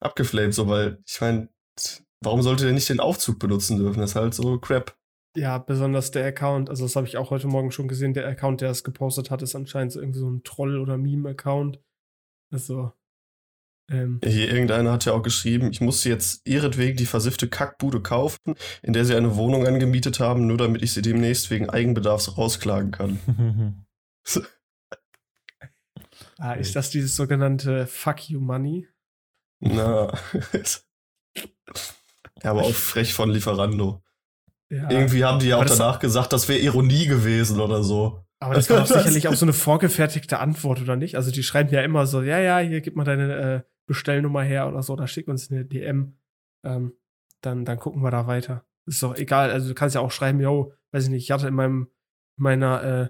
[0.00, 1.48] abgeflamed, so, weil ich meine,
[2.22, 4.00] warum sollte der nicht den Aufzug benutzen dürfen?
[4.00, 4.96] Das ist halt so crap.
[5.36, 8.60] Ja, besonders der Account, also das habe ich auch heute Morgen schon gesehen, der Account,
[8.60, 11.80] der es gepostet hat, ist anscheinend so irgendwie so ein Troll- oder Meme-Account.
[12.52, 12.92] Also,
[13.90, 18.54] ähm, Hier irgendeiner hat ja auch geschrieben, ich musste jetzt ihretwegen die versiffte Kackbude kaufen,
[18.82, 22.92] in der sie eine Wohnung angemietet haben, nur damit ich sie demnächst wegen Eigenbedarfs rausklagen
[22.92, 23.18] kann.
[26.38, 28.86] ah, ist das dieses sogenannte Fuck You Money?
[29.58, 30.16] Na.
[32.42, 34.03] ja, aber auch frech von Lieferando.
[34.70, 34.90] Ja.
[34.90, 38.24] Irgendwie haben die ja auch Aber danach gesagt, das wäre Ironie gewesen oder so.
[38.40, 41.16] Aber das war doch sicherlich auch so eine vorgefertigte Antwort, oder nicht?
[41.16, 44.68] Also die schreiben ja immer so, ja, ja, hier gib mal deine äh, Bestellnummer her
[44.68, 46.18] oder so, da schick uns eine DM.
[46.64, 46.94] Ähm,
[47.42, 48.64] dann, dann gucken wir da weiter.
[48.86, 51.48] Ist doch egal, also du kannst ja auch schreiben, yo, weiß ich nicht, ich hatte
[51.48, 51.88] in meinem,
[52.36, 53.08] meiner äh,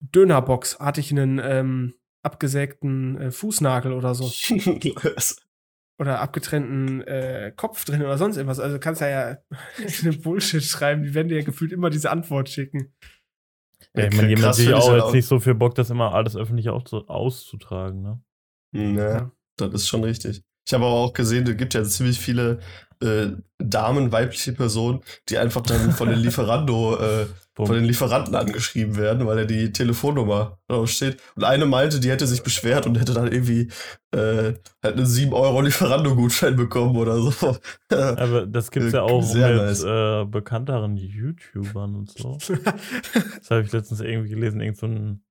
[0.00, 4.24] Dönerbox hatte ich einen ähm, abgesägten äh, Fußnagel oder so.
[5.98, 8.58] Oder abgetrennten äh, Kopf drin oder sonst irgendwas.
[8.58, 9.38] Also du kannst ja ja
[10.02, 12.92] eine Bullshit schreiben, die werden dir ja gefühlt immer diese Antwort schicken.
[13.94, 15.54] Ja, ich meine, die haben Krass natürlich finde ich auch halt jetzt nicht so viel
[15.54, 18.20] Bock, das immer alles öffentlich auch zu, auszutragen, ne?
[18.72, 19.30] Ja, Ja.
[19.56, 20.42] das ist schon richtig.
[20.66, 22.58] Ich habe aber auch gesehen, es gibt ja ziemlich viele
[23.00, 23.28] äh,
[23.58, 27.66] Damen, weibliche Personen, die einfach dann von den Lieferando, äh, Bumm.
[27.66, 31.22] von den Lieferanten angeschrieben werden, weil er die Telefonnummer drauf steht.
[31.36, 33.70] Und eine meinte, die hätte sich beschwert und hätte dann irgendwie
[34.10, 37.56] äh, halt einen 7 Euro Lieferando-Gutschein bekommen oder so.
[37.90, 39.84] Aber das gibt's ja auch sehr mit nice.
[39.84, 42.38] äh, bekannteren YouTubern und so.
[43.38, 45.24] Das habe ich letztens irgendwie gelesen, irgend so ein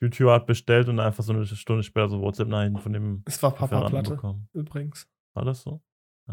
[0.00, 3.52] YouTuber hat bestellt und einfach so eine Stunde später so WhatsApp-Nachrichten von dem Es war
[3.52, 4.48] Papa Lieferanten Platte, bekommen.
[4.52, 5.08] übrigens.
[5.34, 5.80] War das so?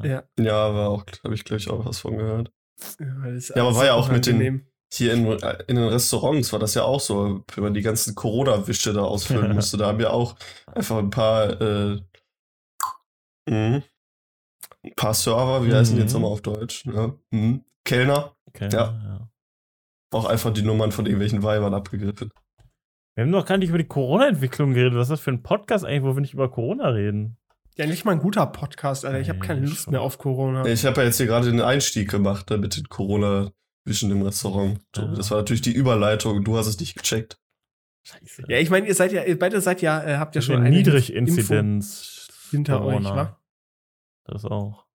[0.03, 0.23] Ja.
[0.37, 2.51] ja, aber auch, habe ich gleich auch was von gehört.
[2.99, 4.67] Ja, Ja, aber war ja auch mit den-.
[4.93, 8.93] Hier in, in den Restaurants war das ja auch so, wenn man die ganzen Corona-Wische
[8.93, 9.77] da ausfüllen musste.
[9.77, 10.35] Da haben wir auch
[10.67, 11.99] einfach ein paar, äh,
[13.49, 13.83] mhm.
[14.83, 16.21] ein paar Server, wie heißen die jetzt Mhm.
[16.21, 16.85] nochmal auf Deutsch?
[16.85, 17.13] Ja.
[17.31, 17.63] Mhm.
[17.85, 18.79] Kellner, Okay, Ja.
[19.03, 19.29] ja.
[20.13, 22.31] auch einfach die Nummern von irgendwelchen Weibern abgegriffen.
[23.15, 24.95] Wir haben noch gar nicht über die Corona-Entwicklung geredet.
[24.95, 27.37] Was ist das für ein Podcast eigentlich, wo wir nicht über Corona reden?
[27.75, 29.19] Ja, nicht mal ein guter Podcast, Alter.
[29.19, 29.91] Ich habe keine Lust schon.
[29.91, 30.65] mehr auf Corona.
[30.65, 32.89] Ich habe ja jetzt hier gerade den Einstieg gemacht ne, mit
[33.87, 34.79] Corona-Wischen im Restaurant.
[34.95, 35.07] So, Ja.
[35.15, 37.39] Das war natürlich die Überleitung, du hast es nicht gecheckt.
[38.03, 38.43] Scheiße.
[38.47, 40.69] Ja, ich meine, ihr seid ja, ihr beide seid ja, äh, habt ja schon eine
[40.69, 42.27] Niedrig-Inzidenz.
[42.51, 43.15] Hinter euch, Corona.
[43.15, 43.41] wa?
[44.25, 44.85] Das auch.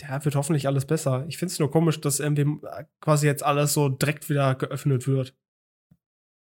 [0.00, 1.24] Ja, wird hoffentlich alles besser.
[1.28, 5.06] Ich finde es nur komisch, dass irgendwie äh, quasi jetzt alles so direkt wieder geöffnet
[5.06, 5.34] wird.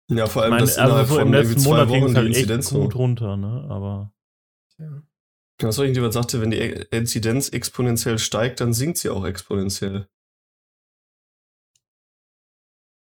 [0.09, 2.01] Ja, vor allem, Ich meine, dass also innerhalb so von im letzten zwei Monat ging
[2.01, 2.97] Wochen es die halt echt Inzidenz gut so.
[2.99, 3.68] runter, ne?
[3.70, 4.13] Aber
[4.80, 5.01] Ja.
[5.63, 10.07] Achso, irgendjemand sagte, wenn die E- Inzidenz exponentiell steigt, dann sinkt sie auch exponentiell.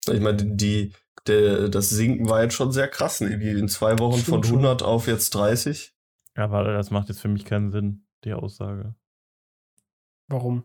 [0.08, 0.92] Ich meine, die,
[1.26, 3.20] der, das Sinken war jetzt schon sehr krass.
[3.20, 4.56] Irgendwie in zwei Wochen von schon.
[4.58, 5.94] 100 auf jetzt 30.
[6.34, 8.94] aber das macht jetzt für mich keinen Sinn, die Aussage.
[10.28, 10.64] Warum?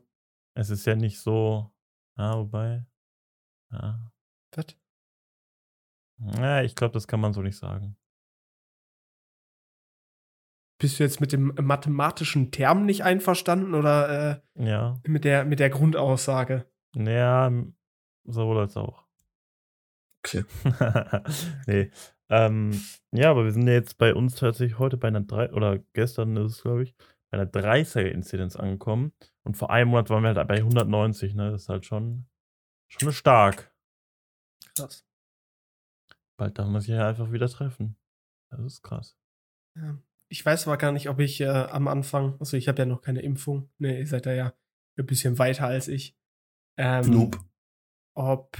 [0.55, 1.71] Es ist ja nicht so.
[2.17, 2.85] Ja, wobei.
[3.71, 4.11] Ja.
[4.55, 4.65] Was?
[6.37, 7.95] Ja, ich glaube, das kann man so nicht sagen.
[10.81, 14.99] Bist du jetzt mit dem mathematischen Term nicht einverstanden oder Ja.
[15.03, 16.65] äh, mit, der, mit der Grundaussage?
[16.95, 17.51] Ja,
[18.23, 19.05] sowohl als auch.
[20.25, 20.43] Okay.
[21.67, 21.91] nee.
[22.29, 22.79] Ähm,
[23.11, 26.35] ja, aber wir sind ja jetzt bei uns tatsächlich heute bei einer 3, oder gestern
[26.37, 26.95] ist es, glaube ich,
[27.31, 29.13] bei einer 30er-Inzidenz angekommen.
[29.43, 31.51] Und vor einem Monat waren wir halt bei 190, ne?
[31.51, 32.27] Das ist halt schon,
[32.87, 33.73] schon stark.
[34.75, 35.05] Krass.
[36.37, 37.97] Bald darf man sich ja einfach wieder treffen.
[38.51, 39.17] Das ist krass.
[39.75, 39.97] Ja.
[40.31, 43.01] Ich weiß aber gar nicht, ob ich äh, am Anfang, also ich habe ja noch
[43.01, 43.71] keine Impfung.
[43.79, 44.53] Ne, ihr seid da ja
[44.97, 46.15] ein bisschen weiter als ich.
[46.77, 47.39] Ähm, Noob.
[48.15, 48.57] ob,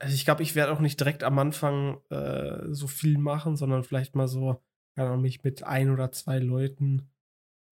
[0.00, 3.84] also ich glaube, ich werde auch nicht direkt am Anfang äh, so viel machen, sondern
[3.84, 4.62] vielleicht mal so,
[4.96, 7.10] Ahnung, mich mit ein oder zwei Leuten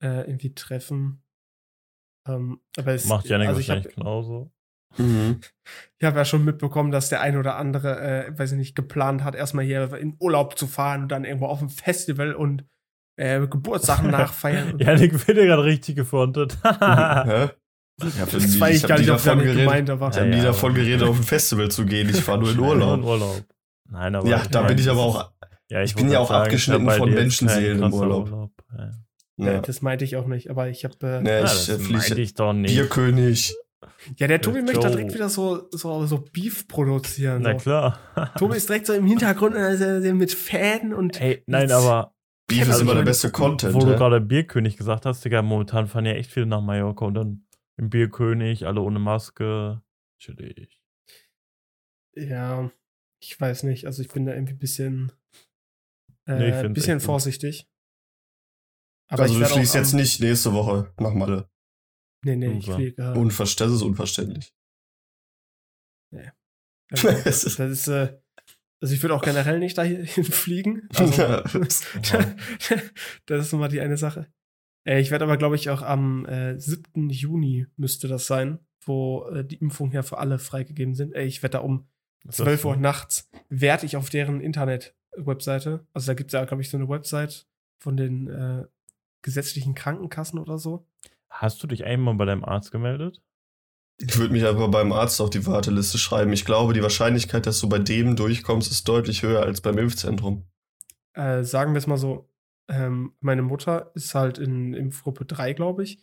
[0.03, 1.23] äh, irgendwie treffen.
[2.29, 4.53] Ähm, aber es, Macht Janik also ich wahrscheinlich habe genauso.
[4.97, 5.41] Mhm.
[5.99, 9.23] ich hab ja schon mitbekommen, dass der ein oder andere, äh, weiß ich nicht, geplant
[9.25, 12.65] hat, erstmal hier in Urlaub zu fahren und dann irgendwo auf ein Festival und
[13.17, 14.73] äh, Geburtssachen nachfeiern.
[14.73, 16.59] und- Janik wird ja gerade richtig gefrontet.
[16.65, 17.51] Hä?
[18.01, 19.65] Ja, das war ich hab gar nie nicht davon Janik geredet.
[19.65, 22.09] gemeint, aber Ich habe Ja, nie ja, davon geredet, auf ein Festival zu gehen.
[22.09, 22.99] Ich fahre nur in Urlaub.
[22.99, 23.45] in Urlaub.
[23.91, 24.29] Nein, aber.
[24.29, 25.33] Ja, da bin ich aber auch.
[25.71, 28.51] Ja, ich bin wollte ja auch sagen, abgeschnitten von Menschenseelen im krasser Urlaub.
[28.77, 28.91] Ja,
[29.53, 29.61] Ja.
[29.61, 30.95] Das meinte ich auch nicht, aber ich habe.
[31.07, 32.73] Äh, Nee, Ja, ich das äh, meinte ich doch nicht.
[32.75, 33.55] Bierkönig.
[34.17, 37.43] ja, der Tobi möchte da direkt wieder so, so, so Beef produzieren.
[37.43, 37.59] Na So.
[37.59, 37.99] klar.
[38.39, 41.21] Tobi ist direkt so im Hintergrund äh, mit Fäden und.
[41.21, 42.15] Ey, nein, aber
[42.47, 43.75] Beef ist Also immer der beste Content.
[43.75, 47.15] wo du gerade Bierkönig gesagt hast, Digga, momentan fahren ja echt viele nach Mallorca und
[47.15, 47.45] dann
[47.79, 49.83] im Bierkönig, alle ohne Maske.
[50.21, 50.83] Chillig.
[52.17, 52.71] Ja,
[53.23, 53.87] ich weiß nicht.
[53.87, 55.13] Also ich bin da irgendwie ein bisschen,
[56.27, 57.05] äh, Nee, ich bisschen gut.
[57.07, 57.69] vorsichtig.
[59.11, 61.49] Aber Also ich du am- jetzt nicht nächste Woche nach Malle.
[62.25, 62.75] Nee, nee, ich Loser.
[62.79, 63.03] fliege.
[63.03, 64.53] Äh, Unver das ist unverständlich.
[66.91, 68.19] also, das ist, äh,
[68.83, 70.89] also ich würde auch generell nicht dahin fliegen.
[70.97, 71.43] Also, Ja.
[73.27, 74.33] das ist mal die eine Sache.
[74.89, 77.11] Äh, ich werde aber, glaube ich, auch am äh, 7.
[77.11, 81.15] Juni müsste das sein, wo äh, die Impfungen ja für alle freigegeben sind.
[81.15, 81.87] Äh, ich werde da um
[82.25, 86.33] Was ist das 12 Uhr nachts, werde ich auf deren Internet-Webseite, also da gibt es
[86.33, 87.47] ja, glaube ich, so eine Website
[87.79, 88.65] von den äh,
[89.23, 90.87] gesetzlichen Krankenkassen oder so.
[91.29, 93.21] Hast du dich einmal bei deinem Arzt gemeldet?
[93.99, 96.33] Ich würde mich einfach beim Arzt auf die Warteliste schreiben.
[96.33, 100.45] Ich glaube, die Wahrscheinlichkeit, dass du bei dem durchkommst, ist deutlich höher als beim Impfzentrum.
[101.15, 102.28] Äh, sagen wir es mal so,
[102.69, 105.99] ähm, meine Mutter ist halt in Impfgruppe 3, glaube ich,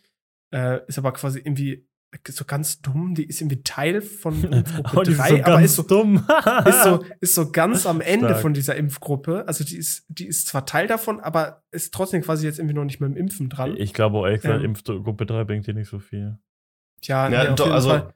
[0.52, 1.86] äh, ist aber quasi irgendwie
[2.28, 5.42] so ganz dumm, die ist irgendwie Teil von Impfgruppe Oh, die ist 3, so aber
[5.44, 6.26] ganz ist so, dumm.
[6.64, 8.40] ist so, ist so ganz am Ende Stark.
[8.42, 9.46] von dieser Impfgruppe.
[9.46, 12.84] Also die ist, die ist zwar Teil davon, aber ist trotzdem quasi jetzt irgendwie noch
[12.84, 13.76] nicht mit dem Impfen dran.
[13.76, 14.66] ich glaube auch ehrlich gesagt, Ähm.
[14.70, 16.38] Impfgruppe 3 bringt dir nicht so viel.
[17.04, 18.12] Ja, Ja, nee, doch, also- Fall.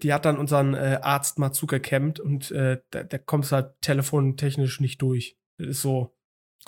[0.00, 3.72] Die hat dann unseren äh, Arzt mal zugecampt und äh, da, da kommst du halt
[3.80, 5.36] telefontechnisch nicht durch.
[5.58, 6.14] Das ist so.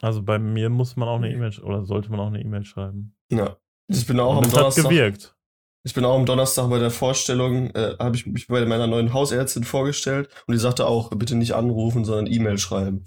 [0.02, 1.32] Also bei mir muss man auch eine.
[1.32, 3.16] E-Mail oder sollte man auch eine E-Mail schreiben.
[3.30, 3.56] Ja.
[3.88, 4.84] Ich bin auch Und am das hat Donnerstag.
[4.84, 5.36] gewirkt.
[5.86, 9.12] Ich bin auch am Donnerstag bei der Vorstellung, äh, habe ich mich bei meiner neuen
[9.12, 13.04] Hausärztin vorgestellt und die sagte auch, bitte nicht anrufen, sondern E-Mail schreiben.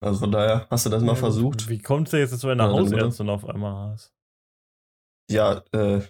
[0.00, 1.68] Also von daher, hast du das mal Ja, versucht?
[1.68, 2.70] Wie kommt es jetzt, dass du eine Ja?
[2.70, 4.14] Hausärztin auf einmal hast?
[5.30, 6.00] Ja, äh,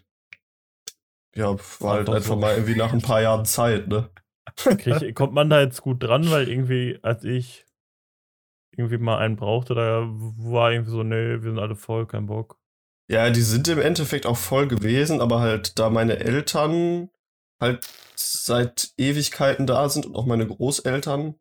[1.34, 2.36] ja, war halt Einfach einfach so.
[2.36, 4.08] mal irgendwie nach ein paar Jahren Zeit, ne?
[4.56, 7.64] Krieg, kommt man da jetzt gut dran, weil irgendwie, als ich
[8.78, 12.58] irgendwie mal einen brauchte, da war irgendwie so, nee, wir sind alle voll, kein Bock.
[13.10, 17.10] Ja, die sind im Endeffekt auch voll gewesen, aber halt, da meine Eltern
[17.60, 21.34] halt seit Ewigkeiten da sind und auch meine Großeltern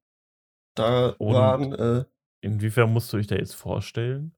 [0.76, 1.34] da Und?
[1.36, 2.06] waren, äh,
[2.42, 4.34] Inwiefern musst du dich da jetzt vorstellen?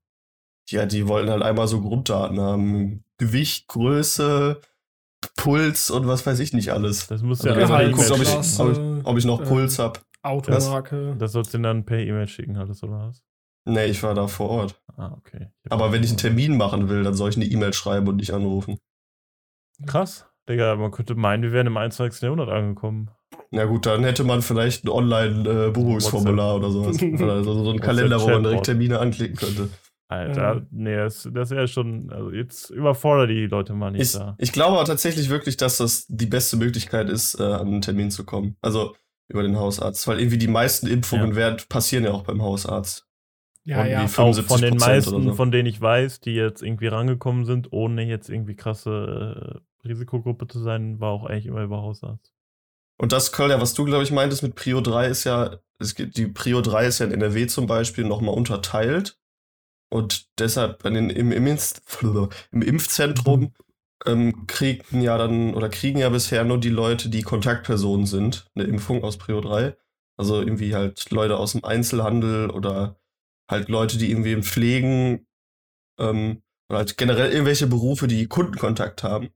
[0.69, 3.03] ja, die wollten halt einmal so Grunddaten haben.
[3.17, 4.61] Gewicht, Größe,
[5.35, 7.07] Puls und was weiß ich nicht alles.
[7.07, 9.79] Das musst du Also ja geguckt, ob ich, ob, ich, ob ich noch äh, Puls
[9.79, 10.05] hab.
[10.21, 11.15] Automarke.
[11.17, 13.23] Das sollst du dann per E-Mail schicken, alles, oder was?
[13.65, 14.81] Nee, ich war da vor Ort.
[14.97, 15.47] Ah, okay.
[15.69, 16.17] Aber wenn ich einen.
[16.17, 18.77] Termin machen will, dann soll ich eine E-Mail schreiben und nicht anrufen.
[19.85, 20.25] Krass.
[20.47, 22.21] Digga, man könnte meinen, wir wären im 21.
[22.23, 23.11] Jahrhundert angekommen.
[23.51, 27.01] Na gut, dann hätte man vielleicht ein Online-Buchungsformular oder sowas.
[27.01, 28.65] Oder so, so ein WhatsApp Kalender, wo man direkt.
[28.65, 29.69] Termine anklicken könnte.
[30.07, 30.67] Alter, Ähm.
[30.71, 34.35] nee, das, das wäre schon, also jetzt überfordert die Leute mal nicht Ich, da.
[34.39, 38.09] ich glaube aber tatsächlich wirklich, dass das die beste Möglichkeit ist, äh, an einen Termin
[38.09, 38.55] zu kommen.
[38.61, 38.95] Also
[39.29, 40.07] über den Hausarzt.
[40.07, 41.35] Weil irgendwie die meisten Impfungen Ja.
[41.35, 43.05] werden, passieren ja auch beim Hausarzt.
[43.63, 44.07] Ja, ja.
[44.07, 45.33] von 75% den meisten, so.
[45.33, 50.47] von denen ich weiß, die jetzt irgendwie rangekommen sind, ohne jetzt irgendwie krasse äh, Risikogruppe
[50.47, 52.33] zu sein, war auch eigentlich immer über Hausarzt.
[52.97, 56.17] Und das, Kölner, was du, glaube ich, meintest mit Prio 3 ist ja, es gibt,
[56.17, 59.17] die Prio 3 ist ja in NRW zum Beispiel nochmal unterteilt.
[59.89, 61.47] Und deshalb den, im, im,
[62.51, 63.53] im Impfzentrum
[64.05, 68.65] ähm, kriegen ja dann oder kriegen ja bisher nur die Leute, die Kontaktpersonen sind, eine
[68.65, 69.75] Impfung aus Prio 3.
[70.17, 72.99] Also irgendwie halt Leute aus dem Einzelhandel oder
[73.49, 75.27] halt Leute, die irgendwie im Pflegen
[75.99, 79.29] ähm, oder halt generell irgendwelche Berufe, die Kundenkontakt haben.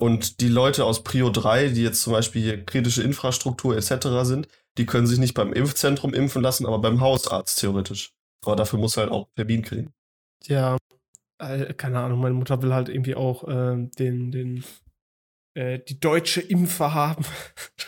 [0.00, 4.08] Und die Leute aus Prio 3, die jetzt zum Beispiel hier kritische Infrastruktur etc.
[4.22, 4.48] sind,
[4.78, 8.12] die können sich nicht beim Impfzentrum impfen lassen, aber beim Hausarzt theoretisch.
[8.44, 9.92] Aber dafür muss halt auch Termin kriegen.
[10.46, 10.76] Ja,
[11.42, 14.64] äh, keine Ahnung, meine Mutter will halt irgendwie auch ähm, den, den,
[15.54, 17.24] äh, die deutsche Impfe haben.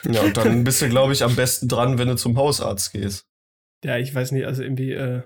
[0.06, 3.26] Ja, und dann bist du, glaube ich, am besten dran, wenn du zum Hausarzt gehst.
[3.82, 5.22] ja, ich weiß nicht, also irgendwie, äh,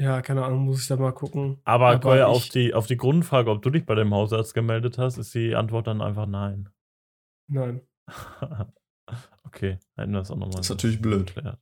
[0.00, 1.60] ja, keine Ahnung, muss ich da mal gucken.
[1.64, 5.18] Aber, Aber auf, die, auf die Grundfrage, ob du dich bei dem Hausarzt gemeldet hast,
[5.18, 6.70] ist die Antwort dann einfach nein.
[7.50, 7.82] Nein.
[9.44, 11.34] okay, hätten wir das auch nochmal Das ist natürlich blöd.
[11.34, 11.58] geklärt.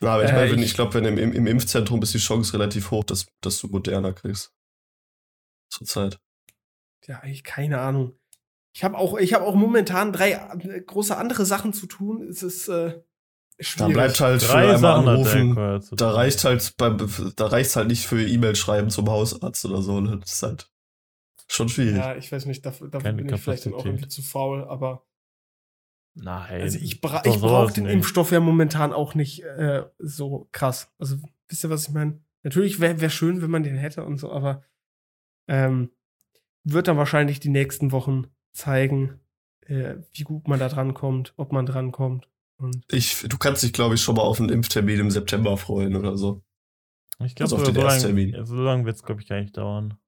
[0.00, 2.52] Na, aber ich Äh, ich- ich glaube, wenn im, im, im Impfzentrum ist die Chance
[2.54, 4.52] relativ hoch, dass, dass du Moderna kriegst.
[5.70, 6.20] Zurzeit.
[7.06, 8.18] Ja, ich, keine Ahnung.
[8.74, 12.26] Ich habe auch, ich habe auch momentan drei äh, große andere Sachen zu tun.
[12.28, 13.00] Es ist äh,
[13.58, 13.92] Da schwierig.
[13.94, 15.96] bleibt halt für Drei einmal Sachen hat der anrufen.
[15.96, 16.96] Da reicht halt beim,
[17.36, 20.00] da reicht's halt nicht für E-Mail schreiben zum Hausarzt oder so.
[20.00, 20.18] ne?
[20.18, 20.70] Das ist halt
[21.46, 21.96] schon schwierig.
[21.96, 25.06] Ja, ich weiß nicht, dafür, dafür bin ich vielleicht dann auch irgendwie zu faul, aber
[26.14, 26.62] Nein.
[26.62, 27.92] also ich, bra ich brauche den nicht.
[27.94, 30.92] Impfstoff ja momentan auch nicht äh, so krass.
[30.98, 31.16] Also
[31.48, 32.20] wisst ihr, was ich meine?
[32.42, 34.62] Natürlich wäre wär schön, wenn man den hätte und so, aber
[35.48, 35.90] ähm,
[36.62, 39.20] wird dann wahrscheinlich die nächsten Wochen zeigen,
[39.62, 42.28] äh, wie gut man da dran kommt, ob man dran kommt.
[42.56, 45.96] Und Ich, du kannst dich, glaube ich, schon mal auf einen Impftermin im September freuen
[45.96, 46.44] oder so.
[47.24, 49.56] Ich Also glaube, auf so den lange so lang wird es, glaube ich, gar nicht
[49.56, 49.98] dauern.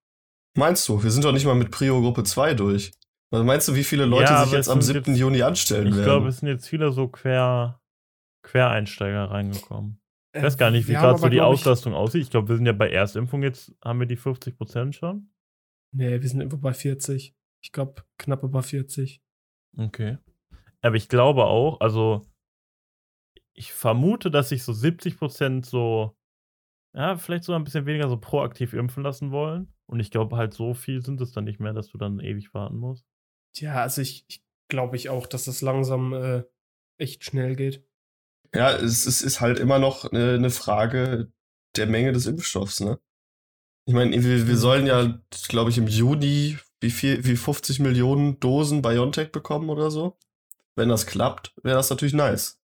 [0.54, 1.02] Meinst du?
[1.02, 2.92] Wir sind doch nicht mal mit Prio Gruppe 2 durch.
[3.36, 5.12] Was meinst du, wie viele Leute Ja, sich jetzt am sind 7.
[5.12, 6.04] jetzt- Juni anstellen Ich werden?
[6.04, 7.80] glaube, es sind jetzt viele so Quer,
[8.42, 10.00] Quereinsteiger reingekommen.
[10.34, 12.22] Ich äh, weiß gar nicht, wie gerade so die glaub ich, Auslastung aussieht.
[12.22, 15.30] Ich glaube, wir sind ja bei Erstimpfung jetzt, haben wir die 50% schon.
[15.92, 17.34] Nee, wir sind irgendwo bei 40.
[17.62, 19.22] Ich glaube, knapp über 40.
[19.78, 20.18] Okay.
[20.82, 22.26] Aber ich glaube auch, also
[23.54, 26.16] ich vermute, dass sich so 70% so,
[26.94, 29.72] ja, vielleicht sogar ein bisschen weniger so proaktiv impfen lassen wollen.
[29.86, 32.52] Und ich glaube halt, so viel sind es dann nicht mehr, dass du dann ewig
[32.54, 33.06] warten musst.
[33.60, 36.42] Ja, also ich, ich glaube ich auch, dass das langsam äh,
[36.98, 37.84] echt schnell geht.
[38.54, 41.32] Ja, es, es ist halt immer noch eine, eine Frage
[41.76, 42.98] der Menge des Impfstoffs, ne?
[43.88, 48.40] Ich meine, wir, wir sollen ja, glaube ich, im Juni wie viel, wie 50 Millionen
[48.40, 50.18] Dosen BioNTech bekommen oder so.
[50.74, 52.60] Wenn das klappt, wäre das natürlich nice.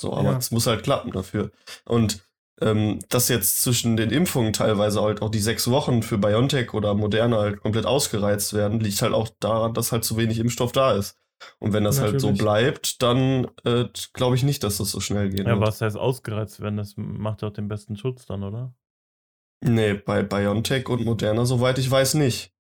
[0.00, 0.38] So, aber Ja.
[0.38, 1.50] es muss halt klappen dafür.
[1.84, 2.25] Und
[2.60, 6.94] ähm, dass jetzt zwischen den Impfungen teilweise halt auch die sechs Wochen für BioNTech oder
[6.94, 10.92] Moderna halt komplett ausgereizt werden, liegt halt auch daran, dass halt zu wenig Impfstoff da
[10.92, 11.18] ist.
[11.58, 12.42] Und wenn das halt so Natürlich.
[12.42, 13.84] bleibt, dann äh,
[14.14, 15.46] glaube ich nicht, dass das so schnell geht.
[15.46, 16.78] Ja, was heißt ausgereizt werden?
[16.78, 18.74] Das macht ja auch den besten Schutz dann, oder?
[19.62, 22.52] Nee, bei BioNTech und Moderna, soweit ich weiß, nicht.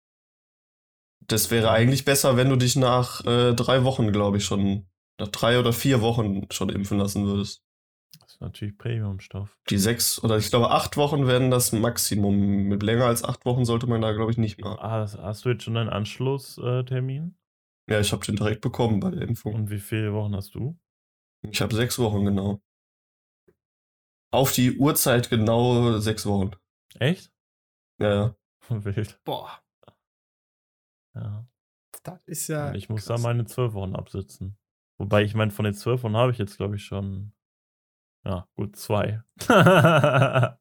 [1.27, 4.87] Das wäre eigentlich besser, wenn du dich nach äh, drei Wochen, glaube ich, schon,
[5.19, 7.64] nach drei oder vier Wochen schon impfen lassen würdest.
[8.35, 9.57] Ist natürlich Premium-Stoff.
[9.69, 12.35] Die sechs oder ich glaube acht Wochen werden das Maximum.
[12.67, 14.71] Mit länger als acht Wochen sollte man da, glaube ich, nicht mehr.
[14.83, 17.37] Ah, hast du jetzt schon einen Anschlusstermin?
[17.89, 19.53] Ja, ich habe den direkt bekommen bei der Impfung.
[19.55, 20.77] Und wie viele Wochen hast du?
[21.49, 22.61] Ich habe sechs Wochen genau.
[24.31, 26.51] Auf die Uhrzeit genau sechs Wochen.
[26.99, 27.31] Echt?
[28.01, 28.35] Ja, ja.
[28.83, 29.17] Wild.
[29.23, 29.61] Boah,
[31.15, 31.47] Ja.
[32.03, 32.73] das ist ja.
[32.73, 33.21] Ich muss krass.
[33.21, 34.57] da meine zwölf Wochen absitzen.
[34.99, 37.31] Wobei, ich meine, von den zwölf Wochen habe ich jetzt, glaube ich, schon.
[38.25, 39.21] Ja, gut, zwei.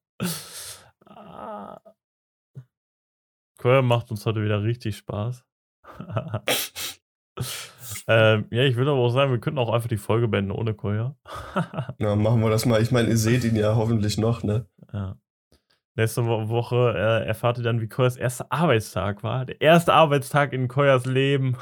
[3.59, 5.43] Queer macht uns heute wieder richtig Spaß.
[8.07, 10.75] ähm, ja, ich würde aber auch sagen, wir könnten auch einfach die Folge beenden ohne
[10.75, 11.17] Koya.
[11.99, 12.83] Na, machen wir das mal.
[12.83, 14.67] Ich meine, ihr seht ihn ja hoffentlich noch, ne?
[14.93, 15.17] ja.
[15.97, 19.47] Nächste Wo Woche äh, erfahrt ihr dann, wie Koyas erster Arbeitstag war.
[19.47, 21.57] Der erste Arbeitstag in Koyas Leben.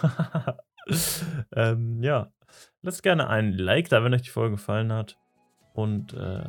[1.54, 2.32] ähm, ja.
[2.80, 5.18] Lasst gerne ein Like da, wenn euch die Folge gefallen hat.
[5.74, 6.42] Und äh,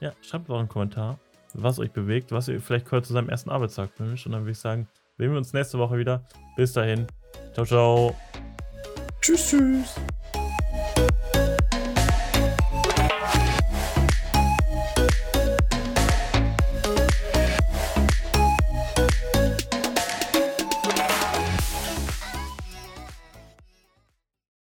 [0.00, 1.18] ja, schreibt auch einen Kommentar,
[1.54, 4.26] was euch bewegt, was ihr vielleicht Koya zu seinem ersten Arbeitstag wünscht.
[4.26, 6.24] Und dann würde ich sagen, sehen wir uns nächste Woche wieder.
[6.56, 7.06] Bis dahin.
[7.52, 8.16] Ciao, ciao.
[9.20, 9.94] Tschüss, tschüss.